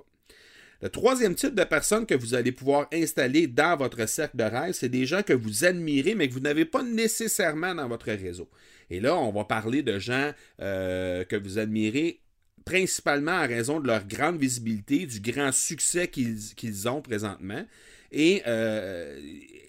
Le 0.81 0.89
troisième 0.89 1.35
type 1.35 1.53
de 1.53 1.63
personnes 1.63 2.07
que 2.07 2.15
vous 2.15 2.33
allez 2.33 2.51
pouvoir 2.51 2.87
installer 2.91 3.45
dans 3.45 3.77
votre 3.77 4.07
cercle 4.07 4.37
de 4.37 4.43
rêve, 4.43 4.73
c'est 4.73 4.89
des 4.89 5.05
gens 5.05 5.21
que 5.21 5.33
vous 5.33 5.63
admirez, 5.63 6.15
mais 6.15 6.27
que 6.27 6.33
vous 6.33 6.39
n'avez 6.39 6.65
pas 6.65 6.81
nécessairement 6.81 7.75
dans 7.75 7.87
votre 7.87 8.07
réseau. 8.07 8.49
Et 8.89 8.99
là, 8.99 9.15
on 9.15 9.31
va 9.31 9.43
parler 9.43 9.83
de 9.83 9.99
gens 9.99 10.31
euh, 10.59 11.23
que 11.23 11.35
vous 11.35 11.59
admirez 11.59 12.21
principalement 12.65 13.31
à 13.31 13.45
raison 13.45 13.79
de 13.79 13.87
leur 13.87 14.05
grande 14.05 14.39
visibilité, 14.39 15.05
du 15.05 15.19
grand 15.19 15.51
succès 15.51 16.07
qu'ils 16.07 16.89
ont 16.89 17.01
présentement. 17.01 17.63
Et 18.11 18.43
euh, 18.45 19.19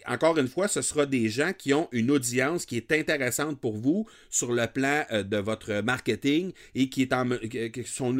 encore 0.06 0.37
une 0.37 0.49
fois, 0.49 0.66
ce 0.66 0.82
sera 0.82 1.06
des 1.06 1.28
gens 1.28 1.52
qui 1.56 1.72
ont 1.72 1.88
une 1.92 2.11
audience 2.11 2.66
qui 2.66 2.76
est 2.76 2.90
intéressante 2.90 3.61
pour 3.61 3.76
vous 3.76 4.06
sur 4.30 4.52
le 4.52 4.66
plan 4.66 5.04
euh, 5.12 5.22
de 5.22 5.37
votre 5.37 5.80
marketing 5.82 6.52
et 6.75 6.88
qui 6.88 7.02
est 7.02 7.12
en 7.12 7.28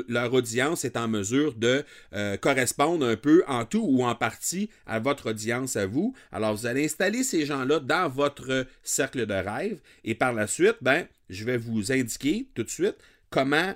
leur 0.09 0.33
audience 0.33 0.85
est 0.85 0.97
en 0.97 1.09
mesure 1.09 1.55
de 1.55 1.85
euh, 2.13 2.37
correspondre 2.37 3.05
un 3.07 3.17
peu 3.17 3.43
en 3.49 3.65
tout 3.65 3.85
ou 3.85 4.05
en 4.05 4.15
partie 4.15 4.71
à 4.87 5.01
votre 5.01 5.31
audience 5.31 5.75
à 5.75 5.87
vous. 5.87 6.15
Alors 6.31 6.55
vous 6.55 6.67
allez 6.67 6.85
installer 6.85 7.25
ces 7.25 7.45
gens-là 7.45 7.81
dans 7.81 8.09
votre 8.09 8.67
cercle 8.85 9.27
de 9.27 9.35
rêve 9.35 9.81
et 10.05 10.15
par 10.15 10.33
la 10.33 10.47
suite, 10.47 10.77
ben, 10.83 11.07
je 11.31 11.45
vais 11.45 11.57
vous 11.57 11.91
indiquer 11.91 12.47
tout 12.55 12.63
de 12.63 12.71
suite 12.71 12.97
comment 13.31 13.75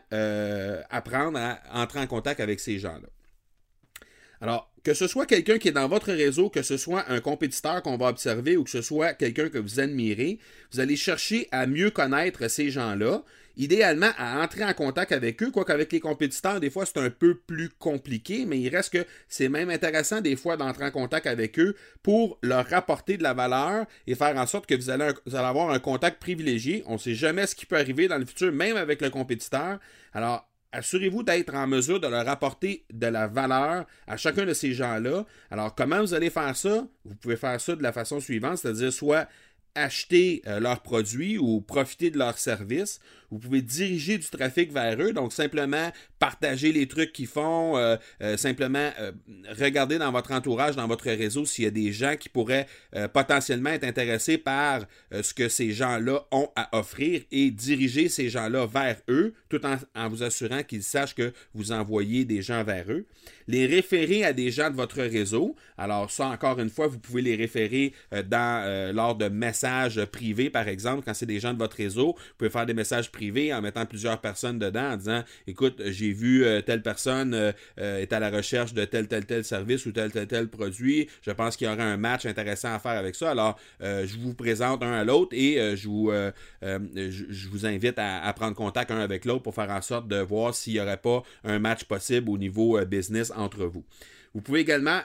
apprendre 0.90 1.38
à 1.38 1.60
entrer 1.72 2.00
en 2.00 2.06
contact 2.06 2.40
avec 2.40 2.60
ces 2.60 2.78
gens-là. 2.78 3.08
Alors, 4.40 4.70
que 4.86 4.94
ce 4.94 5.08
soit 5.08 5.26
quelqu'un 5.26 5.58
qui 5.58 5.66
est 5.66 5.72
dans 5.72 5.88
votre 5.88 6.12
réseau, 6.12 6.48
que 6.48 6.62
ce 6.62 6.76
soit 6.76 7.10
un 7.10 7.18
compétiteur 7.18 7.82
qu'on 7.82 7.96
va 7.96 8.06
observer 8.06 8.56
ou 8.56 8.62
que 8.62 8.70
ce 8.70 8.82
soit 8.82 9.14
quelqu'un 9.14 9.48
que 9.48 9.58
vous 9.58 9.80
admirez, 9.80 10.38
vous 10.70 10.78
allez 10.78 10.94
chercher 10.94 11.48
à 11.50 11.66
mieux 11.66 11.90
connaître 11.90 12.46
ces 12.46 12.70
gens-là, 12.70 13.24
idéalement 13.56 14.12
à 14.16 14.40
entrer 14.44 14.62
en 14.62 14.74
contact 14.74 15.10
avec 15.10 15.42
eux, 15.42 15.50
quoique 15.50 15.72
avec 15.72 15.90
les 15.90 15.98
compétiteurs, 15.98 16.60
des 16.60 16.70
fois 16.70 16.86
c'est 16.86 16.98
un 16.98 17.10
peu 17.10 17.34
plus 17.34 17.68
compliqué, 17.68 18.46
mais 18.46 18.60
il 18.60 18.68
reste 18.68 18.92
que 18.92 19.04
c'est 19.26 19.48
même 19.48 19.70
intéressant 19.70 20.20
des 20.20 20.36
fois 20.36 20.56
d'entrer 20.56 20.84
en 20.84 20.92
contact 20.92 21.26
avec 21.26 21.58
eux 21.58 21.74
pour 22.04 22.38
leur 22.42 22.64
rapporter 22.68 23.16
de 23.16 23.24
la 23.24 23.34
valeur 23.34 23.86
et 24.06 24.14
faire 24.14 24.36
en 24.36 24.46
sorte 24.46 24.66
que 24.66 24.76
vous 24.76 24.90
allez, 24.90 25.10
vous 25.26 25.34
allez 25.34 25.48
avoir 25.48 25.70
un 25.70 25.80
contact 25.80 26.20
privilégié. 26.20 26.84
On 26.86 26.92
ne 26.92 26.98
sait 26.98 27.16
jamais 27.16 27.48
ce 27.48 27.56
qui 27.56 27.66
peut 27.66 27.76
arriver 27.76 28.06
dans 28.06 28.18
le 28.18 28.24
futur, 28.24 28.52
même 28.52 28.76
avec 28.76 29.02
le 29.02 29.10
compétiteur. 29.10 29.80
Alors, 30.14 30.48
assurez-vous 30.76 31.22
d'être 31.22 31.54
en 31.54 31.66
mesure 31.66 32.00
de 32.00 32.06
leur 32.06 32.28
apporter 32.28 32.84
de 32.92 33.06
la 33.06 33.26
valeur 33.26 33.86
à 34.06 34.16
chacun 34.16 34.44
de 34.44 34.52
ces 34.52 34.72
gens-là. 34.72 35.24
Alors, 35.50 35.74
comment 35.74 36.00
vous 36.00 36.14
allez 36.14 36.30
faire 36.30 36.54
ça? 36.54 36.86
Vous 37.04 37.14
pouvez 37.14 37.36
faire 37.36 37.60
ça 37.60 37.74
de 37.74 37.82
la 37.82 37.92
façon 37.92 38.20
suivante, 38.20 38.58
c'est-à-dire 38.58 38.92
soit 38.92 39.26
acheter 39.74 40.42
euh, 40.46 40.58
leurs 40.60 40.80
produits 40.80 41.38
ou 41.38 41.60
profiter 41.60 42.10
de 42.10 42.18
leurs 42.18 42.38
services. 42.38 42.98
Vous 43.30 43.38
pouvez 43.38 43.62
diriger 43.62 44.18
du 44.18 44.26
trafic 44.28 44.72
vers 44.72 45.00
eux, 45.00 45.12
donc 45.12 45.32
simplement 45.32 45.90
partager 46.18 46.72
les 46.72 46.86
trucs 46.86 47.12
qu'ils 47.12 47.26
font, 47.26 47.76
euh, 47.76 47.96
euh, 48.22 48.36
simplement 48.36 48.90
regarder 49.58 49.98
dans 49.98 50.12
votre 50.12 50.32
entourage, 50.32 50.76
dans 50.76 50.86
votre 50.86 51.04
réseau 51.06 51.44
s'il 51.44 51.64
y 51.64 51.68
a 51.68 51.70
des 51.70 51.92
gens 51.92 52.16
qui 52.16 52.28
pourraient 52.28 52.66
potentiellement 53.12 53.70
être 53.70 53.84
intéressés 53.84 54.38
par 54.38 54.86
ce 55.12 55.34
que 55.34 55.48
ces 55.48 55.72
gens-là 55.72 56.26
ont 56.30 56.48
à 56.56 56.76
offrir 56.76 57.22
et 57.30 57.50
diriger 57.50 58.08
ces 58.08 58.28
gens-là 58.28 58.66
vers 58.66 58.96
eux, 59.08 59.34
tout 59.48 59.64
en, 59.66 59.76
en 59.94 60.08
vous 60.08 60.22
assurant 60.22 60.62
qu'ils 60.62 60.82
sachent 60.82 61.14
que 61.14 61.32
vous 61.54 61.72
envoyez 61.72 62.24
des 62.24 62.42
gens 62.42 62.64
vers 62.64 62.90
eux. 62.90 63.06
Les 63.48 63.66
référer 63.66 64.24
à 64.24 64.32
des 64.32 64.50
gens 64.50 64.70
de 64.70 64.76
votre 64.76 65.02
réseau. 65.02 65.56
Alors 65.76 66.10
ça, 66.10 66.28
encore 66.28 66.58
une 66.58 66.70
fois, 66.70 66.86
vous 66.86 66.98
pouvez 66.98 67.22
les 67.22 67.36
référer 67.36 67.92
dans, 68.26 68.92
lors 68.94 69.14
de 69.14 69.28
messages 69.28 70.04
privés, 70.06 70.50
par 70.50 70.68
exemple, 70.68 71.02
quand 71.04 71.14
c'est 71.14 71.26
des 71.26 71.40
gens 71.40 71.52
de 71.52 71.58
votre 71.58 71.76
réseau, 71.76 72.14
vous 72.16 72.34
pouvez 72.38 72.50
faire 72.50 72.66
des 72.66 72.74
messages 72.74 73.10
privés 73.12 73.52
en 73.52 73.60
mettant 73.60 73.86
plusieurs 73.86 74.20
personnes 74.20 74.58
dedans 74.58 74.92
en 74.92 74.96
disant 74.96 75.24
écoute, 75.46 75.82
j'ai 75.86 76.05
vu 76.12 76.44
euh, 76.44 76.60
telle 76.60 76.82
personne 76.82 77.34
euh, 77.34 77.52
euh, 77.78 77.98
est 77.98 78.12
à 78.12 78.20
la 78.20 78.30
recherche 78.30 78.74
de 78.74 78.84
tel, 78.84 79.08
tel, 79.08 79.26
tel 79.26 79.44
service 79.44 79.86
ou 79.86 79.92
tel, 79.92 80.10
tel, 80.12 80.26
tel 80.26 80.48
produit. 80.48 81.08
Je 81.22 81.30
pense 81.30 81.56
qu'il 81.56 81.66
y 81.66 81.70
aurait 81.70 81.82
un 81.82 81.96
match 81.96 82.26
intéressant 82.26 82.74
à 82.74 82.78
faire 82.78 82.92
avec 82.92 83.14
ça. 83.14 83.30
Alors, 83.30 83.58
je 83.80 84.18
vous 84.18 84.34
présente 84.34 84.82
un 84.82 84.92
à 84.92 85.04
l'autre 85.04 85.34
et 85.36 85.76
je, 85.76 85.88
vous, 85.88 86.10
je, 86.62 87.48
vous 87.48 87.66
invite 87.66 87.98
à, 87.98 88.22
à, 88.24 88.32
prendre 88.32 88.56
contact 88.56 88.90
un 88.90 88.98
avec 88.98 89.24
l'autre 89.24 89.42
pour 89.42 89.54
faire 89.54 89.70
en 89.70 89.82
sorte 89.82 90.08
de 90.08 90.16
voir 90.16 90.54
s'il 90.54 90.74
n'y 90.74 90.80
aurait 90.80 90.96
pas 90.96 91.22
un 91.44 91.58
match 91.58 91.84
possible 91.84 92.30
au 92.30 92.38
niveau 92.38 92.78
business 92.84 93.32
entre 93.34 93.64
vous. 93.64 93.84
Vous 94.34 94.40
pouvez 94.40 94.60
également 94.60 95.00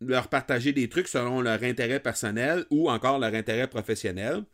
leur 0.00 0.28
partager 0.28 0.72
des 0.72 0.88
trucs 0.88 1.08
selon 1.08 1.40
leur 1.40 1.62
intérêt 1.62 2.00
personnel 2.00 2.64
ou 2.70 2.90
encore 2.90 3.18
leur 3.18 3.34
intérêt 3.34 3.68
professionnel. 3.68 4.44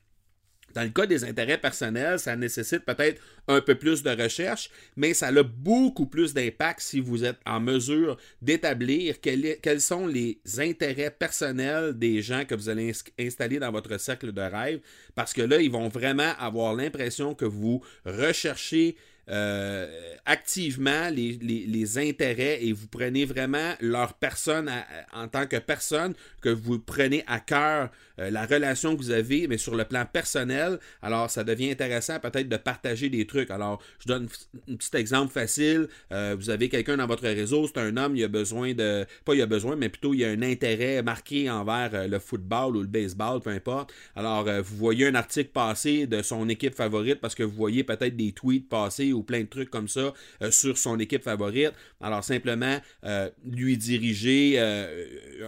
Dans 0.75 0.83
le 0.83 0.91
cas 0.91 1.07
des 1.07 1.25
intérêts 1.25 1.59
personnels, 1.59 2.19
ça 2.19 2.37
nécessite 2.37 2.85
peut-être 2.85 3.21
un 3.49 3.61
peu 3.61 3.75
plus 3.75 4.03
de 4.03 4.11
recherche, 4.11 4.71
mais 4.97 5.15
ça 5.15 5.29
a 5.29 5.43
beaucoup 5.43 6.07
plus 6.07 6.35
d'impact 6.35 6.81
si 6.81 7.01
vous 7.01 7.25
êtes 7.25 7.39
en 7.47 7.61
mesure 7.61 8.17
d'établir 8.41 9.21
quels 9.21 9.81
sont 9.81 10.07
les 10.07 10.39
intérêts 10.59 11.11
personnels 11.11 11.99
des 11.99 12.23
gens 12.23 12.45
que 12.45 12.55
vous 12.55 12.69
allez 12.69 12.93
installer 13.19 13.59
dans 13.59 13.71
votre 13.71 13.99
cercle 13.99 14.33
de 14.33 14.41
rêve, 14.41 14.81
parce 15.15 15.33
que 15.33 15.43
là, 15.43 15.61
ils 15.61 15.71
vont 15.71 15.89
vraiment 15.89 16.33
avoir 16.39 16.75
l'impression 16.75 17.35
que 17.35 17.45
vous 17.45 17.83
recherchez 18.05 18.97
euh, 19.31 20.17
activement 20.27 21.09
les, 21.11 21.99
intérêts 21.99 22.65
et 22.65 22.73
vous 22.73 22.89
prenez 22.89 23.25
vraiment 23.25 23.75
leur 23.81 24.15
personne 24.15 24.69
en 25.13 25.29
tant 25.29 25.47
que 25.47 25.59
personne, 25.59 26.15
que 26.41 26.49
vous 26.49 26.81
prenez 26.81 27.23
à 27.29 27.39
cœur 27.39 27.91
la 28.31 28.47
relation 28.47 28.97
que 28.97 29.03
vous 29.03 29.11
avez, 29.11 29.47
mais 29.49 29.59
sur 29.59 29.75
le 29.75 29.85
plan 29.85 30.05
personnel, 30.05 30.79
alors 31.03 31.31
ça 31.31 31.45
devient 31.45 31.71
intéressant 31.71 32.21
peut-être 32.21 32.49
de 32.49 32.57
partager 32.57 33.09
des 33.09 33.27
trucs. 33.27 33.51
Alors, 33.51 33.83
je 33.99 34.09
donne 34.09 34.29
un 34.71 34.77
petit 34.77 34.97
exemple 34.97 35.33
facile. 35.33 35.89
vous 36.11 36.51
avez 36.51 36.69
quelqu'un 36.69 36.97
dans 36.97 37.07
votre 37.07 37.23
réseau, 37.25 37.67
c'est 37.67 37.81
un 37.81 37.97
homme, 37.97 38.17
il 38.17 38.25
a 38.25 38.29
besoin 38.29 38.75
de... 38.75 39.07
Pas 39.25 39.35
il 39.35 39.43
a 39.43 39.47
besoin, 39.47 39.77
mais 39.77 39.89
plutôt 39.89 40.15
il 40.15 40.25
a 40.25 40.29
un 40.29 40.43
intérêt 40.43 41.03
marqué 41.03 41.51
envers 41.51 42.09
le 42.09 42.19
football 42.19 42.77
ou 42.77 42.81
le 42.81 42.87
baseball, 42.87 43.41
peu 43.41 43.51
importe. 43.51 43.93
Alors, 44.17 44.45
vous 44.63 44.77
voyez 44.77 45.07
un 45.07 45.15
article 45.15 45.51
passer 45.51 46.07
de 46.07 46.23
son 46.23 46.49
équipe 46.49 46.75
favorite 46.75 47.21
parce 47.21 47.35
que 47.35 47.43
vous 47.43 47.55
voyez 47.55 47.85
peut-être 47.85 48.17
des 48.17 48.33
tweets 48.33 48.69
passer 48.69 49.13
ou 49.13 49.23
plein 49.23 49.41
de 49.41 49.49
trucs 49.49 49.71
comme 49.71 49.89
ça 49.89 50.13
sur 50.51 50.79
son 50.79 50.99
équipe 50.99 51.23
favorite. 51.23 51.73
Alors, 52.01 52.25
simplement, 52.25 52.79
lui 53.45 53.77
diriger 53.77 54.59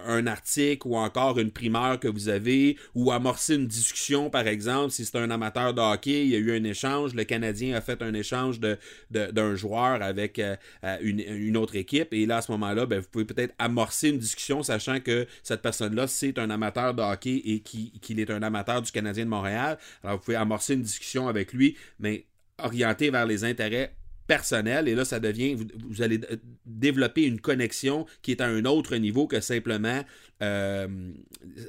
un 0.06 0.26
article 0.26 0.88
ou 0.88 0.96
encore 0.96 1.38
une 1.38 1.50
primeur 1.50 2.00
que 2.00 2.08
vous 2.08 2.28
avez 2.28 2.63
ou 2.94 3.12
amorcer 3.12 3.54
une 3.54 3.66
discussion, 3.66 4.30
par 4.30 4.46
exemple, 4.46 4.90
si 4.90 5.04
c'est 5.04 5.18
un 5.18 5.30
amateur 5.30 5.74
de 5.74 5.80
hockey, 5.80 6.24
il 6.24 6.28
y 6.28 6.34
a 6.36 6.38
eu 6.38 6.56
un 6.56 6.64
échange, 6.64 7.14
le 7.14 7.24
Canadien 7.24 7.76
a 7.76 7.80
fait 7.80 8.02
un 8.02 8.14
échange 8.14 8.60
d'un 8.60 8.76
de, 9.10 9.54
joueur 9.54 10.02
avec 10.02 10.38
euh, 10.38 10.56
euh, 10.84 10.96
une, 11.00 11.56
autre 11.56 11.76
équipe, 11.76 12.12
et 12.12 12.26
là, 12.26 12.38
à 12.38 12.42
ce 12.42 12.52
moment-là, 12.52 12.86
ben, 12.86 13.00
vous 13.00 13.08
pouvez 13.10 13.24
peut-être 13.24 13.54
amorcer 13.58 14.08
une 14.08 14.18
discussion, 14.18 14.62
sachant 14.62 15.00
que 15.00 15.26
cette 15.42 15.62
personne-là, 15.62 16.06
c'est 16.06 16.38
un 16.38 16.50
amateur 16.50 16.94
de 16.94 17.02
hockey 17.02 17.42
et 17.44 17.60
qu'il 17.60 18.20
est 18.20 18.30
un 18.30 18.42
amateur 18.42 18.82
du 18.82 18.90
Canadien 18.90 19.24
de 19.24 19.30
Montréal. 19.30 19.78
Alors, 20.02 20.16
vous 20.16 20.24
pouvez 20.24 20.36
amorcer 20.36 20.74
une 20.74 20.82
discussion 20.82 21.28
avec 21.28 21.52
lui, 21.52 21.76
mais 21.98 22.26
orienté 22.58 23.10
vers 23.10 23.26
les 23.26 23.44
intérêts 23.44 23.94
personnel 24.26 24.88
et 24.88 24.94
là 24.94 25.04
ça 25.04 25.20
devient 25.20 25.54
vous, 25.54 26.02
allez 26.02 26.20
développer 26.64 27.24
une 27.24 27.40
connexion 27.40 28.06
qui 28.22 28.30
est 28.30 28.40
à 28.40 28.46
un 28.46 28.64
autre 28.64 28.96
niveau 28.96 29.26
que 29.26 29.40
simplement 29.40 30.02
euh, 30.44 30.88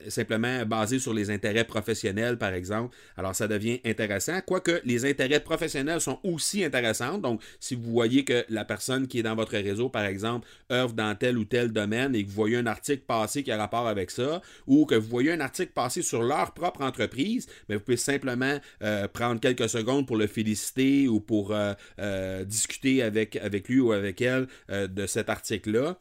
simplement 0.07 0.65
basé 0.65 0.99
sur 0.99 1.13
les 1.13 1.29
intérêts 1.29 1.63
professionnels 1.63 2.37
par 2.37 2.53
exemple. 2.53 2.95
Alors 3.17 3.35
ça 3.35 3.47
devient 3.47 3.79
intéressant 3.85 4.39
quoique 4.45 4.81
les 4.83 5.05
intérêts 5.05 5.39
professionnels 5.39 6.01
sont 6.01 6.19
aussi 6.23 6.63
intéressants. 6.63 7.17
Donc 7.17 7.41
si 7.59 7.75
vous 7.75 7.91
voyez 7.91 8.23
que 8.23 8.45
la 8.49 8.65
personne 8.65 9.07
qui 9.07 9.19
est 9.19 9.23
dans 9.23 9.35
votre 9.35 9.53
réseau 9.53 9.89
par 9.89 10.05
exemple 10.05 10.47
œuvre 10.71 10.93
dans 10.93 11.15
tel 11.15 11.37
ou 11.37 11.45
tel 11.45 11.71
domaine 11.71 12.15
et 12.15 12.23
que 12.23 12.29
vous 12.29 12.35
voyez 12.35 12.57
un 12.57 12.67
article 12.67 13.03
passer 13.05 13.43
qui 13.43 13.51
a 13.51 13.57
rapport 13.57 13.87
avec 13.87 14.11
ça 14.11 14.41
ou 14.67 14.85
que 14.85 14.95
vous 14.95 15.09
voyez 15.09 15.31
un 15.31 15.41
article 15.41 15.71
passer 15.73 16.01
sur 16.01 16.23
leur 16.23 16.53
propre 16.53 16.81
entreprise 16.81 17.47
vous 17.69 17.79
pouvez 17.79 17.97
simplement 17.97 18.59
euh, 18.83 19.07
prendre 19.07 19.39
quelques 19.39 19.69
secondes 19.69 20.07
pour 20.07 20.17
le 20.17 20.27
féliciter 20.27 21.07
ou 21.07 21.19
pour 21.19 21.53
euh, 21.53 22.45
discuter 22.45 23.03
avec, 23.03 23.35
avec 23.35 23.67
lui 23.69 23.79
ou 23.79 23.91
avec 23.91 24.21
elle 24.21 24.47
de 24.69 25.05
cet 25.05 25.29
article-là 25.29 25.97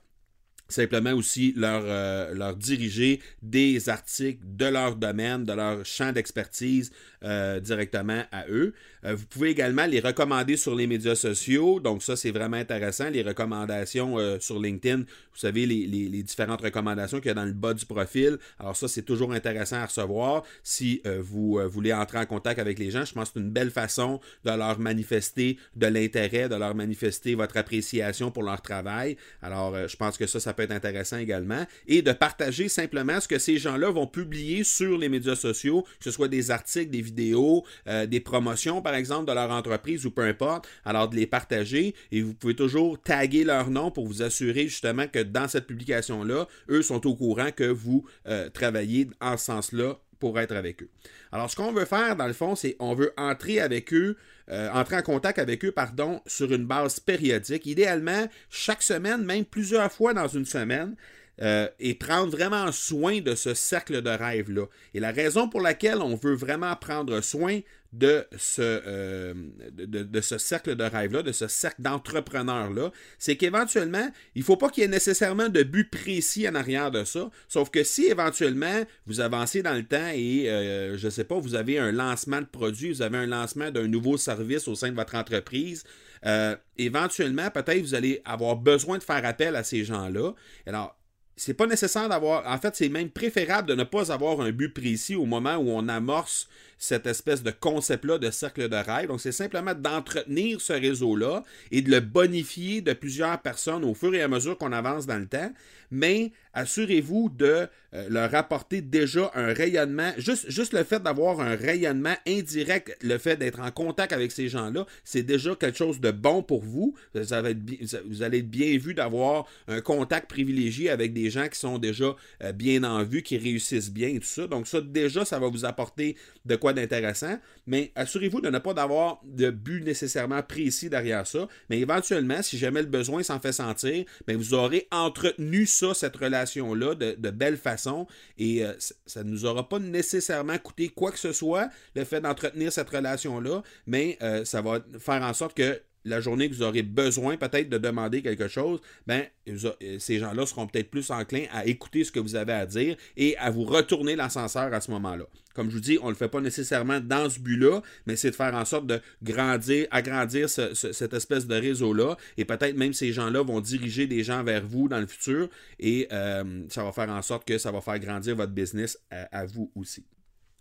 simplement 0.75 1.12
aussi 1.12 1.54
leur, 1.57 1.83
euh, 1.85 2.35
leur 2.35 2.57
diriger 2.57 3.21
des 3.43 3.88
articles 3.88 4.40
de 4.45 4.66
leur 4.66 4.97
domaine, 4.97 5.45
de 5.45 5.52
leur 5.52 5.85
champ 5.85 6.12
d'expertise 6.12 6.90
euh, 7.23 7.61
directement 7.61 8.23
à 8.33 8.47
eux. 8.49 8.75
vous 9.02 9.26
pouvez 9.26 9.50
également 9.50 9.87
les 9.87 10.00
recommander 10.00 10.57
sur 10.57 10.75
les 10.75 10.87
médias 10.87 11.14
sociaux, 11.14 11.78
donc 11.78 12.02
ça 12.02 12.16
c'est 12.16 12.31
vraiment 12.31 12.57
intéressant, 12.57 13.11
les 13.11 13.23
recommandations 13.23 14.16
sur 14.40 14.59
LinkedIn, 14.59 14.99
vous 15.00 15.38
savez 15.38 15.66
les, 15.66 15.87
les, 15.87 16.23
différentes 16.23 16.62
recommandations 16.62 17.19
qu'il 17.19 17.28
y 17.28 17.31
a 17.31 17.35
dans 17.35 17.45
le 17.45 17.52
bas 17.52 17.75
du 17.75 17.85
profil, 17.85 18.38
alors 18.59 18.76
ça 18.76 18.88
c'est 18.88 19.02
toujours 19.02 19.33
intéressant 19.33 19.76
à 19.76 19.87
recevoir. 19.87 20.43
Si 20.62 21.02
vous 21.21 21.61
voulez 21.69 21.93
entrer 21.93 22.19
en 22.19 22.25
contact 22.26 22.59
avec 22.59 22.78
les 22.78 22.90
gens, 22.90 23.04
je 23.04 23.12
pense 23.12 23.28
que 23.28 23.35
c'est 23.35 23.45
une 23.45 23.50
belle 23.50 23.71
façon 23.71 24.21
de 24.45 24.50
leur 24.50 24.78
manifester 24.78 25.59
de 25.76 25.87
l'intérêt, 25.87 26.49
de 26.49 26.57
leur 26.57 26.75
manifester 26.75 27.35
votre 27.35 27.59
appréciation 27.59 28.31
pour 28.31 28.43
leur 28.43 28.62
travail, 28.62 29.19
alors 29.43 29.76
je 29.87 29.97
pense 29.97 30.16
que 30.16 30.26
ça, 30.26 30.40
ça 30.40 30.54
peut 30.54 30.63
intéressant 30.71 31.18
également, 31.18 31.64
et 31.87 32.02
de 32.02 32.12
partager 32.12 32.68
simplement 32.68 33.21
ce 33.21 33.28
que 33.28 33.38
ces 33.38 33.59
gens-là 33.59 33.90
vont 33.90 34.06
publier 34.06 34.64
sur 34.64 34.99
les 34.99 35.09
médias 35.09 35.37
sociaux, 35.37 35.83
que 35.99 36.04
ce 36.04 36.11
soit 36.11 36.28
des 36.28 36.50
articles, 36.50 36.90
des 36.90 37.02
vidéos, 37.02 37.64
euh, 37.88 38.06
des 38.06 38.21
promotions, 38.21 38.83
par 38.83 38.94
exemple, 38.94 39.28
de 39.28 39.33
leur 39.33 39.50
entreprise 39.50 40.06
ou 40.06 40.11
peu 40.11 40.23
importe. 40.23 40.68
Alors, 40.85 41.09
de 41.09 41.16
les 41.16 41.26
partager 41.26 41.94
et 42.12 42.23
vous 42.23 42.35
pouvez 42.35 42.54
toujours 42.54 43.00
taguer 43.00 43.44
leur 43.44 43.71
nom 43.71 43.90
pour 43.90 44.06
vous 44.06 44.23
assurer 44.23 44.64
justement 44.68 45.06
que 45.06 45.21
dans 45.21 45.49
cette 45.49 45.66
publication-là, 45.66 46.46
eux 46.70 46.83
sont 46.83 47.07
au 47.07 47.14
courant 47.14 47.50
que 47.55 47.64
vous 47.64 48.05
euh, 48.27 48.48
travaillez 48.50 49.09
en 49.20 49.37
ce 49.37 49.44
sens-là 49.46 49.98
pour 50.25 50.41
être 50.41 50.57
avec 50.57 50.83
eux. 50.83 50.89
Alors, 51.33 51.51
ce 51.51 51.57
qu'on 51.57 51.71
veut 51.71 51.85
faire, 51.85 52.17
dans 52.17 52.27
le 52.27 52.33
fond, 52.33 52.57
c'est 52.57 52.77
on 52.79 52.95
veut 52.95 53.13
entrer 53.19 53.61
avec 53.61 53.93
eux, 53.93 54.17
euh, 54.51 54.71
entrer 54.71 54.97
en 54.97 55.03
contact 55.03 55.39
avec 55.39 55.63
eux, 55.67 55.71
pardon, 55.71 56.23
sur 56.27 56.51
une 56.51 56.65
base 56.65 56.99
périodique, 56.99 57.67
idéalement 57.67 58.27
chaque 58.49 58.83
semaine, 58.83 59.23
même 59.23 59.45
plusieurs 59.45 59.93
fois 59.93 60.15
dans 60.15 60.29
une 60.29 60.47
semaine. 60.47 60.97
Euh, 61.43 61.69
et 61.81 61.95
prendre 61.95 62.31
vraiment 62.31 62.71
soin 62.71 63.21
de 63.21 63.35
ce 63.35 63.55
cercle 63.55 64.03
de 64.03 64.11
rêve-là. 64.11 64.67
Et 64.95 65.01
la 65.01 65.11
raison 65.11 65.49
pour 65.49 65.61
laquelle 65.61 65.99
on 65.99 66.15
veut 66.15 66.37
vraiment 66.37 66.77
prendre 66.77 67.21
soin 67.23 67.59
de 67.94 68.26
ce, 68.37 68.61
euh, 68.61 69.35
de, 69.72 70.20
ce 70.20 70.37
cercle 70.37 70.74
de 70.74 70.83
rêve-là, 70.83 71.22
de 71.22 71.30
ce 71.30 71.46
cercle 71.46 71.80
d'entrepreneurs-là, 71.80 72.90
c'est 73.18 73.37
qu'éventuellement, 73.37 74.11
il 74.35 74.40
ne 74.40 74.44
faut 74.44 74.57
pas 74.57 74.68
qu'il 74.68 74.83
y 74.83 74.85
ait 74.85 74.90
nécessairement 74.90 75.48
de 75.48 75.62
but 75.62 75.88
précis 75.88 76.48
en 76.48 76.57
arrière 76.57 76.90
de 76.90 77.04
ça, 77.04 77.30
sauf 77.48 77.70
que 77.70 77.85
si 77.85 78.07
éventuellement 78.07 78.85
vous 79.07 79.20
avancez 79.20 79.62
dans 79.62 79.74
le 79.74 79.85
temps 79.85 80.11
et, 80.12 80.50
euh, 80.50 80.98
je 80.98 81.07
ne 81.07 81.11
sais 81.11 81.24
pas, 81.24 81.38
vous 81.38 81.54
avez 81.54 81.78
un 81.78 81.92
lancement 81.92 82.40
de 82.40 82.46
produit, 82.46 82.90
vous 82.90 83.02
avez 83.02 83.18
un 83.18 83.26
lancement 83.26 83.70
d'un 83.70 83.87
nouveau 83.87 84.16
service 84.16 84.66
au 84.66 84.74
sein 84.74 84.90
de 84.90 84.96
votre 84.96 85.14
entreprise, 85.14 85.85
euh, 86.26 86.57
éventuellement, 86.76 87.48
peut-être 87.50 87.80
vous 87.80 87.94
allez 87.94 88.22
avoir 88.24 88.57
besoin 88.57 88.98
de 88.98 89.04
faire 89.04 89.24
appel 89.24 89.54
à 89.54 89.62
ces 89.62 89.85
gens-là. 89.85 90.33
Alors, 90.66 90.98
c'est 91.37 91.54
pas 91.54 91.66
nécessaire 91.66 92.09
d'avoir. 92.09 92.46
En 92.46 92.59
fait, 92.59 92.76
c'est 92.76 92.88
même 92.88 93.11
préférable 93.11 93.68
de 93.68 93.74
ne 93.74 93.85
pas 93.85 94.12
avoir 94.12 94.40
un 94.40 94.52
but 94.52 94.72
précis 94.72 95.16
au 95.16 95.26
moment 95.26 95.57
où 95.57 95.70
on 95.70 95.88
amorce 95.88 96.48
cette 96.79 97.07
espèce 97.07 97.43
de 97.43 97.51
concept-là 97.51 98.19
de 98.19 98.31
cercle 98.31 98.69
de 98.69 98.77
rêve. 98.77 99.09
Donc, 99.09 99.21
c'est 99.21 99.33
simplement 99.33 99.75
d'entretenir 99.75 100.61
ce 100.61 100.73
réseau-là 100.73 101.43
et 101.71 101.83
de 101.83 101.91
le 101.91 102.01
bonifier 102.01 102.81
de 102.81 102.93
plusieurs 102.93 103.41
personnes 103.41 103.85
au 103.85 103.95
fur 103.95 104.15
et 104.15 104.23
à 104.23 104.29
mesure 104.29 104.59
qu'on 104.59 104.73
avance 104.73 105.07
dans 105.07 105.19
le 105.19 105.27
temps. 105.27 105.53
Mais 105.91 106.33
assurez-vous 106.55 107.31
de 107.31 107.69
euh, 107.95 108.09
leur 108.09 108.35
apporter 108.35 108.81
déjà 108.81 109.31
un 109.35 109.53
rayonnement. 109.53 110.13
Juste, 110.17 110.51
juste 110.51 110.73
le 110.73 110.83
fait 110.83 111.03
d'avoir 111.03 111.41
un 111.41 111.55
rayonnement 111.55 112.15
indirect, 112.27 112.97
le 113.03 113.19
fait 113.19 113.37
d'être 113.37 113.61
en 113.61 113.71
contact 113.71 114.13
avec 114.13 114.33
ces 114.33 114.49
gens-là, 114.49 114.87
c'est 115.05 115.23
déjà 115.23 115.55
quelque 115.55 115.79
chose 115.79 116.01
de 116.01 116.11
bon 116.11 116.43
pour 116.43 116.63
vous. 116.63 116.95
Vous 117.15 117.33
allez 117.33 118.39
être 118.39 118.51
bien 118.51 118.77
vu 118.79 118.95
d'avoir 118.95 119.47
un 119.69 119.81
contact 119.81 120.29
privilégié 120.29 120.91
avec 120.91 121.13
des 121.13 121.31
gens 121.31 121.49
qui 121.49 121.59
sont 121.59 121.79
déjà 121.79 122.17
euh, 122.43 122.53
bien 122.53 122.83
en 122.83 123.05
vue, 123.05 123.23
qui 123.23 123.37
réussissent 123.37 123.93
bien 123.93 124.09
et 124.09 124.19
tout 124.19 124.27
ça. 124.27 124.47
Donc 124.47 124.67
ça, 124.67 124.81
déjà, 124.81 125.25
ça 125.25 125.39
va 125.39 125.49
vous 125.49 125.65
apporter 125.65 126.17
de 126.45 126.57
d'intéressant. 126.72 127.38
Mais 127.66 127.92
assurez-vous 127.94 128.40
de 128.40 128.50
ne 128.50 128.59
pas 128.59 128.72
avoir 128.81 129.20
de 129.24 129.50
but 129.50 129.83
nécessairement 129.83 130.42
précis 130.42 130.88
derrière 130.88 131.27
ça. 131.27 131.48
Mais 131.70 131.79
éventuellement, 131.79 132.42
si 132.42 132.59
jamais 132.59 132.83
le 132.83 132.88
besoin 132.88 133.22
s'en 133.22 133.40
fait 133.40 133.53
sentir, 133.53 134.05
bien, 134.27 134.37
vous 134.37 134.55
aurez 134.55 134.88
entretenu 134.90 135.66
ça, 135.66 135.94
cette 135.94 136.16
relation-là, 136.16 136.94
de, 136.94 137.14
de 137.18 137.31
belle 137.31 137.57
façon. 137.57 138.07
Et 138.38 138.64
euh, 138.64 138.72
ça 139.07 139.24
ne 139.24 139.31
nous 139.31 139.44
aura 139.44 139.68
pas 139.68 139.79
nécessairement 139.79 140.59
coûté 140.59 140.88
quoi 140.88 141.12
que 141.12 141.18
ce 141.18 141.33
soit, 141.33 141.68
le 141.94 142.05
fait 142.05 142.20
d'entretenir 142.20 142.72
cette 142.72 142.90
relation-là. 142.90 143.62
Mais 143.87 144.18
euh, 144.22 144.44
ça 144.44 144.62
va 144.62 144.81
faire 144.98 145.22
en 145.22 145.35
sorte 145.35 145.57
que 145.57 145.81
la 146.05 146.21
journée 146.21 146.49
que 146.49 146.55
vous 146.55 146.62
aurez 146.62 146.83
besoin 146.83 147.37
peut-être 147.37 147.69
de 147.69 147.79
demander 147.79 148.23
quelque 148.23 148.49
chose, 148.49 148.81
ben, 149.07 149.25
euh, 149.49 149.99
ces 149.99 150.19
gens-là 150.19 150.47
seront 150.47 150.67
peut-être 150.67 150.90
plus 150.90 151.11
enclins 151.11 151.45
à 151.53 151.67
écouter 151.67 152.05
ce 152.05 152.12
que 152.12 152.21
vous 152.21 152.37
avez 152.37 152.53
à 152.53 152.67
dire 152.67 152.97
et 153.17 153.37
à 153.38 153.51
vous 153.51 153.64
retourner 153.64 154.17
l'ascenseur 154.17 154.73
à 154.73 154.81
ce 154.81 154.90
moment-là. 154.90 155.25
Comme 155.55 155.71
je 155.71 155.77
vous 155.77 155.81
dis, 155.81 155.99
on 156.03 156.07
ne 156.07 156.11
le 156.11 156.17
fait 156.17 156.29
pas 156.29 156.40
nécessairement 156.40 157.01
dans 157.01 157.31
ce 157.31 157.38
but-là, 157.38 157.81
mais 158.07 158.17
c'est 158.17 158.31
de 158.31 158.35
faire 158.37 158.55
en 158.55 158.64
sorte 158.64 158.87
de 158.87 159.01
grandir, 159.23 159.87
agrandir 159.93 160.49
cette 160.49 161.14
espèce 161.14 161.47
de 161.47 161.55
réseau-là. 161.55 162.17
Et 162.37 162.45
peut-être 162.45 162.77
même 162.77 162.93
ces 162.93 163.12
gens-là 163.12 163.43
vont 163.43 163.61
diriger 163.61 164.07
des 164.09 164.25
gens 164.25 164.43
vers 164.43 164.67
vous 164.67 164.88
dans 164.88 164.99
le 164.99 165.07
futur 165.07 165.49
et 165.79 166.09
euh, 166.12 166.64
ça 166.69 166.83
va 166.83 166.90
faire 166.90 167.09
en 167.09 167.23
sorte 167.23 167.47
que 167.47 167.57
ça 167.59 167.71
va 167.71 167.81
faire 167.81 167.99
grandir 168.01 168.35
votre 168.35 168.53
business 168.53 168.99
à 169.11 169.47
vous 169.47 169.71
aussi. 169.77 170.05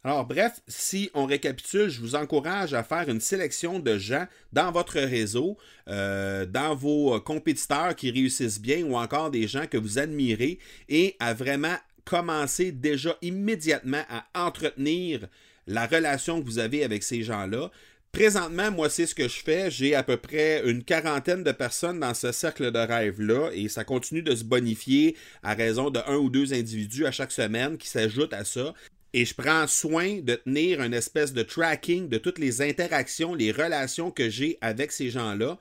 Alors 0.05 0.25
bref, 0.25 0.59
si 0.67 1.09
on 1.13 1.25
récapitule, 1.25 1.87
je 1.87 2.01
vous 2.01 2.15
encourage 2.15 2.73
à 2.73 2.83
faire 2.83 3.07
une 3.07 3.21
sélection 3.21 3.79
de 3.79 3.97
gens 3.97 4.27
dans 4.51 4.69
votre 4.69 4.99
réseau, 4.99 5.57
euh, 5.87 6.45
dans 6.45 6.75
vos 6.75 7.21
compétiteurs 7.21 7.95
qui 7.95 8.11
réussissent 8.11 8.59
bien 8.59 8.83
ou 8.83 8.97
encore 8.97 9.31
des 9.31 9.47
gens 9.47 9.65
que 9.65 9.77
vous 9.77 9.99
admirez 9.99 10.59
et 10.89 11.15
à 11.21 11.33
vraiment 11.33 11.77
commencer 12.03 12.73
déjà 12.73 13.17
immédiatement 13.21 14.03
à 14.09 14.25
entretenir 14.35 15.27
la 15.67 15.87
relation 15.87 16.41
que 16.41 16.45
vous 16.45 16.59
avez 16.59 16.83
avec 16.83 17.01
ces 17.01 17.23
gens-là. 17.23 17.71
Présentement, 18.11 18.69
moi, 18.71 18.89
c'est 18.89 19.07
ce 19.07 19.15
que 19.15 19.27
je 19.27 19.41
fais. 19.41 19.71
J'ai 19.71 19.95
à 19.95 20.03
peu 20.03 20.17
près 20.17 20.69
une 20.69 20.83
quarantaine 20.83 21.43
de 21.43 21.51
personnes 21.51 22.01
dans 22.01 22.13
ce 22.13 22.31
cercle 22.31 22.71
de 22.71 22.77
rêve-là 22.77 23.51
et 23.53 23.69
ça 23.69 23.85
continue 23.85 24.21
de 24.21 24.35
se 24.35 24.43
bonifier 24.43 25.15
à 25.41 25.53
raison 25.53 25.89
de 25.89 25.99
un 26.05 26.17
ou 26.17 26.29
deux 26.29 26.53
individus 26.53 27.05
à 27.05 27.11
chaque 27.11 27.31
semaine 27.31 27.77
qui 27.77 27.87
s'ajoutent 27.87 28.33
à 28.33 28.43
ça 28.43 28.73
et 29.13 29.25
je 29.25 29.35
prends 29.35 29.67
soin 29.67 30.19
de 30.21 30.35
tenir 30.35 30.81
une 30.81 30.93
espèce 30.93 31.33
de 31.33 31.43
tracking 31.43 32.09
de 32.09 32.17
toutes 32.17 32.39
les 32.39 32.61
interactions, 32.61 33.35
les 33.35 33.51
relations 33.51 34.11
que 34.11 34.29
j'ai 34.29 34.57
avec 34.61 34.91
ces 34.91 35.09
gens-là. 35.09 35.59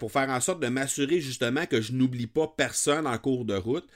pour 0.00 0.12
faire 0.12 0.28
en 0.28 0.40
sorte 0.40 0.60
de 0.60 0.66
m'assurer 0.66 1.18
justement 1.18 1.64
que 1.64 1.80
je 1.80 1.92
n'oublie 1.92 2.26
pas 2.26 2.52
personne 2.54 3.06
en 3.06 3.16
cours 3.16 3.46
de 3.46 3.54
route. 3.54 3.88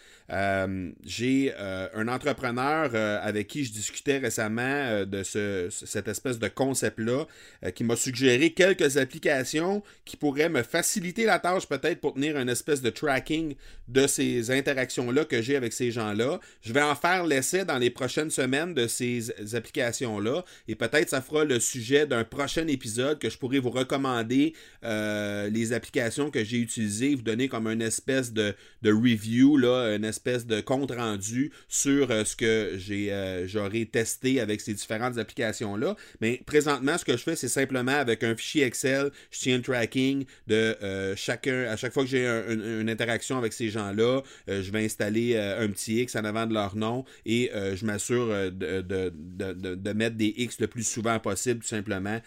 J'ai 1.04 1.54
un 1.54 2.08
entrepreneur 2.08 2.94
avec 3.22 3.48
qui 3.48 3.64
je 3.64 3.72
discutais 3.72 4.18
récemment 4.18 5.04
de 5.04 5.22
ce, 5.22 5.68
cette 5.70 6.08
espèce 6.08 6.38
de 6.38 6.48
concept-là 6.48 7.26
qui 7.74 7.84
m'a 7.84 7.96
suggéré 7.96 8.50
quelques 8.50 8.96
applications 8.96 9.82
qui 10.04 10.16
pourraient 10.16 10.48
me 10.48 10.62
faciliter 10.62 11.24
la 11.24 11.38
tâche 11.38 11.66
peut-être 11.66 12.00
pour 12.00 12.14
tenir 12.14 12.38
une 12.38 12.48
espèce 12.48 12.82
de 12.82 12.90
tracking 12.90 13.54
de 13.88 14.06
ces 14.06 14.50
interactions-là 14.50 15.24
que 15.24 15.42
j'ai 15.42 15.56
avec 15.56 15.72
ces 15.72 15.90
gens-là. 15.90 16.40
Je 16.62 16.72
vais 16.72 16.82
en 16.82 16.94
faire 16.94 17.26
l'essai 17.26 17.64
dans 17.64 17.78
les 17.78 17.90
prochaines 17.90 18.30
semaines 18.30 18.74
de 18.74 18.86
ces 18.86 19.32
applications-là 19.54 20.44
et 20.68 20.74
peut-être 20.74 21.10
ça 21.10 21.20
fera 21.20 21.44
le 21.44 21.60
sujet 21.60 22.06
d'un 22.06 22.24
prochain 22.24 22.66
épisode 22.66 23.18
que 23.18 23.28
je 23.28 23.38
pourrais 23.38 23.58
vous 23.58 23.70
recommander 23.70 24.54
euh, 24.84 25.48
les 25.48 25.72
applications 25.72 26.30
que 26.30 26.42
j'ai 26.44 26.58
utilisées, 26.58 27.14
vous 27.14 27.22
donner 27.22 27.48
comme 27.48 27.66
une 27.66 27.82
espèce 27.82 28.32
de, 28.32 28.54
review, 28.84 29.56
là, 29.56 29.94
une 29.94 30.04
espèce 30.04 30.21
de 30.24 30.60
compte 30.60 30.92
rendu 30.92 31.52
sur 31.68 32.10
euh, 32.10 32.24
ce 32.24 32.36
que 32.36 32.74
j'ai 32.76 33.12
euh, 33.12 33.46
j'aurais 33.46 33.84
testé 33.84 34.40
avec 34.40 34.60
ces 34.60 34.74
différentes 34.74 35.18
applications-là. 35.18 35.96
Mais 36.20 36.40
présentement, 36.46 36.96
ce 36.96 37.04
que 37.04 37.16
je 37.16 37.22
fais, 37.22 37.36
c'est 37.36 37.48
simplement 37.48 37.92
avec 37.92 38.22
un 38.22 38.36
fichier 38.36 38.64
Excel, 38.64 39.10
je 39.30 39.40
tiens 39.40 39.56
le 39.56 39.62
tracking 39.62 40.24
de 40.46 40.76
chacun, 41.16 41.64
à 41.68 41.76
chaque 41.76 41.92
fois 41.92 42.04
que 42.04 42.08
j'ai 42.08 42.26
une 42.26 42.88
interaction 42.88 43.38
avec 43.38 43.52
ces 43.52 43.68
gens-là, 43.68 44.22
je 44.46 44.70
vais 44.70 44.84
installer 44.84 45.36
un 45.36 45.68
petit 45.68 46.00
X 46.02 46.16
en 46.16 46.24
avant 46.24 46.46
de 46.46 46.54
leur 46.54 46.76
nom 46.76 47.04
et 47.26 47.50
je 47.52 47.84
m'assure 47.84 48.28
de, 48.28 48.80
de, 48.80 49.92
mettre 49.92 50.16
des 50.16 50.32
X 50.36 50.60
le 50.60 50.68
plus 50.68 50.86
souvent 50.86 51.18
possible, 51.18 51.60
tout 51.60 51.68
simplement. 51.68 52.20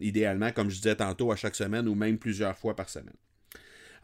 idéalement, 0.00 0.50
comme 0.52 0.70
je 0.70 0.76
disais 0.76 0.96
tantôt, 0.96 1.32
à 1.32 1.36
chaque 1.36 1.56
semaine 1.56 1.86
ou 1.88 1.94
même 1.94 2.18
plusieurs 2.18 2.56
fois 2.56 2.74
par 2.74 2.88
semaine. 2.88 3.14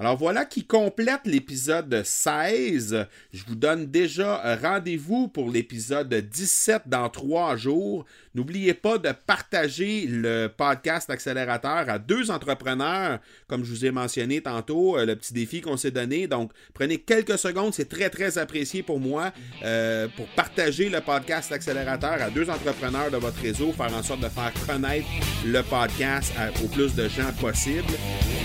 Alors 0.00 0.16
voilà 0.16 0.46
qui 0.46 0.64
complète 0.64 1.26
l'épisode 1.26 2.02
16. 2.02 3.06
Je 3.34 3.44
vous 3.46 3.54
donne 3.54 3.84
déjà 3.84 4.56
rendez-vous 4.56 5.28
pour 5.28 5.50
l'épisode 5.50 6.14
17 6.14 6.84
dans 6.86 7.10
trois 7.10 7.54
jours. 7.58 8.06
N'oubliez 8.34 8.72
pas 8.72 8.96
de 8.96 9.10
partager 9.26 10.06
le 10.06 10.46
podcast 10.46 11.10
Accélérateur 11.10 11.90
à 11.90 11.98
deux 11.98 12.30
entrepreneurs, 12.30 13.18
comme 13.46 13.62
je 13.62 13.70
vous 13.70 13.84
ai 13.84 13.90
mentionné 13.90 14.40
tantôt, 14.40 14.96
euh, 14.96 15.04
le 15.04 15.16
petit 15.16 15.34
défi 15.34 15.60
qu'on 15.60 15.76
s'est 15.76 15.90
donné. 15.90 16.28
Donc, 16.28 16.52
prenez 16.72 16.96
quelques 16.96 17.38
secondes, 17.38 17.74
c'est 17.74 17.88
très, 17.88 18.08
très 18.08 18.38
apprécié 18.38 18.82
pour 18.84 19.00
moi, 19.00 19.32
euh, 19.64 20.08
pour 20.16 20.26
partager 20.28 20.88
le 20.88 21.00
podcast 21.00 21.52
Accélérateur 21.52 22.22
à 22.22 22.30
deux 22.30 22.48
entrepreneurs 22.48 23.10
de 23.10 23.16
votre 23.16 23.42
réseau, 23.42 23.72
faire 23.72 23.92
en 23.94 24.02
sorte 24.02 24.20
de 24.20 24.28
faire 24.28 24.52
connaître 24.66 25.08
le 25.44 25.62
podcast 25.62 26.32
au 26.64 26.68
plus 26.68 26.94
de 26.94 27.06
gens 27.08 27.32
possible. 27.40 27.92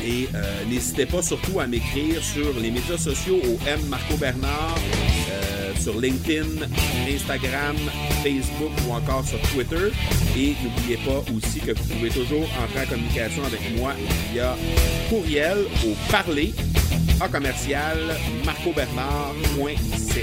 Et 0.03 0.27
euh, 0.33 0.65
n'hésitez 0.65 1.05
pas 1.05 1.21
à 1.60 1.67
m'écrire 1.67 2.23
sur 2.23 2.53
les 2.60 2.71
médias 2.71 2.97
sociaux 2.97 3.39
au 3.43 3.58
M 3.67 3.79
Marco 3.89 4.17
Bernard 4.17 4.75
sur 5.86 5.99
LinkedIn, 6.01 6.65
Instagram, 7.08 7.75
Facebook 8.23 8.71
ou 8.88 8.93
encore 8.93 9.23
sur 9.23 9.39
Twitter. 9.53 9.91
Et 10.36 10.55
n'oubliez 10.63 10.97
pas 10.97 11.23
aussi 11.36 11.60
que 11.60 11.73
vous 11.73 11.84
pouvez 11.93 12.10
toujours 12.10 12.47
entrer 12.63 12.86
en 12.86 12.89
communication 12.89 13.43
avec 13.45 13.60
moi 13.77 13.93
via 14.34 14.58
courriel 15.10 15.58
au 15.86 16.12
parler 16.12 16.53
à 17.21 17.27
commercial 17.27 17.97
marcobernard.ca. 18.45 20.21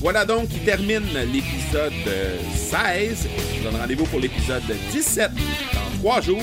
Voilà 0.00 0.26
donc 0.26 0.48
qui 0.48 0.58
termine 0.58 1.08
l'épisode 1.32 1.92
16. 2.54 3.28
Je 3.54 3.58
vous 3.58 3.64
donne 3.64 3.80
rendez-vous 3.80 4.04
pour 4.04 4.20
l'épisode 4.20 4.62
17 4.92 5.30
dans 5.72 5.98
trois 5.98 6.20
jours. 6.20 6.42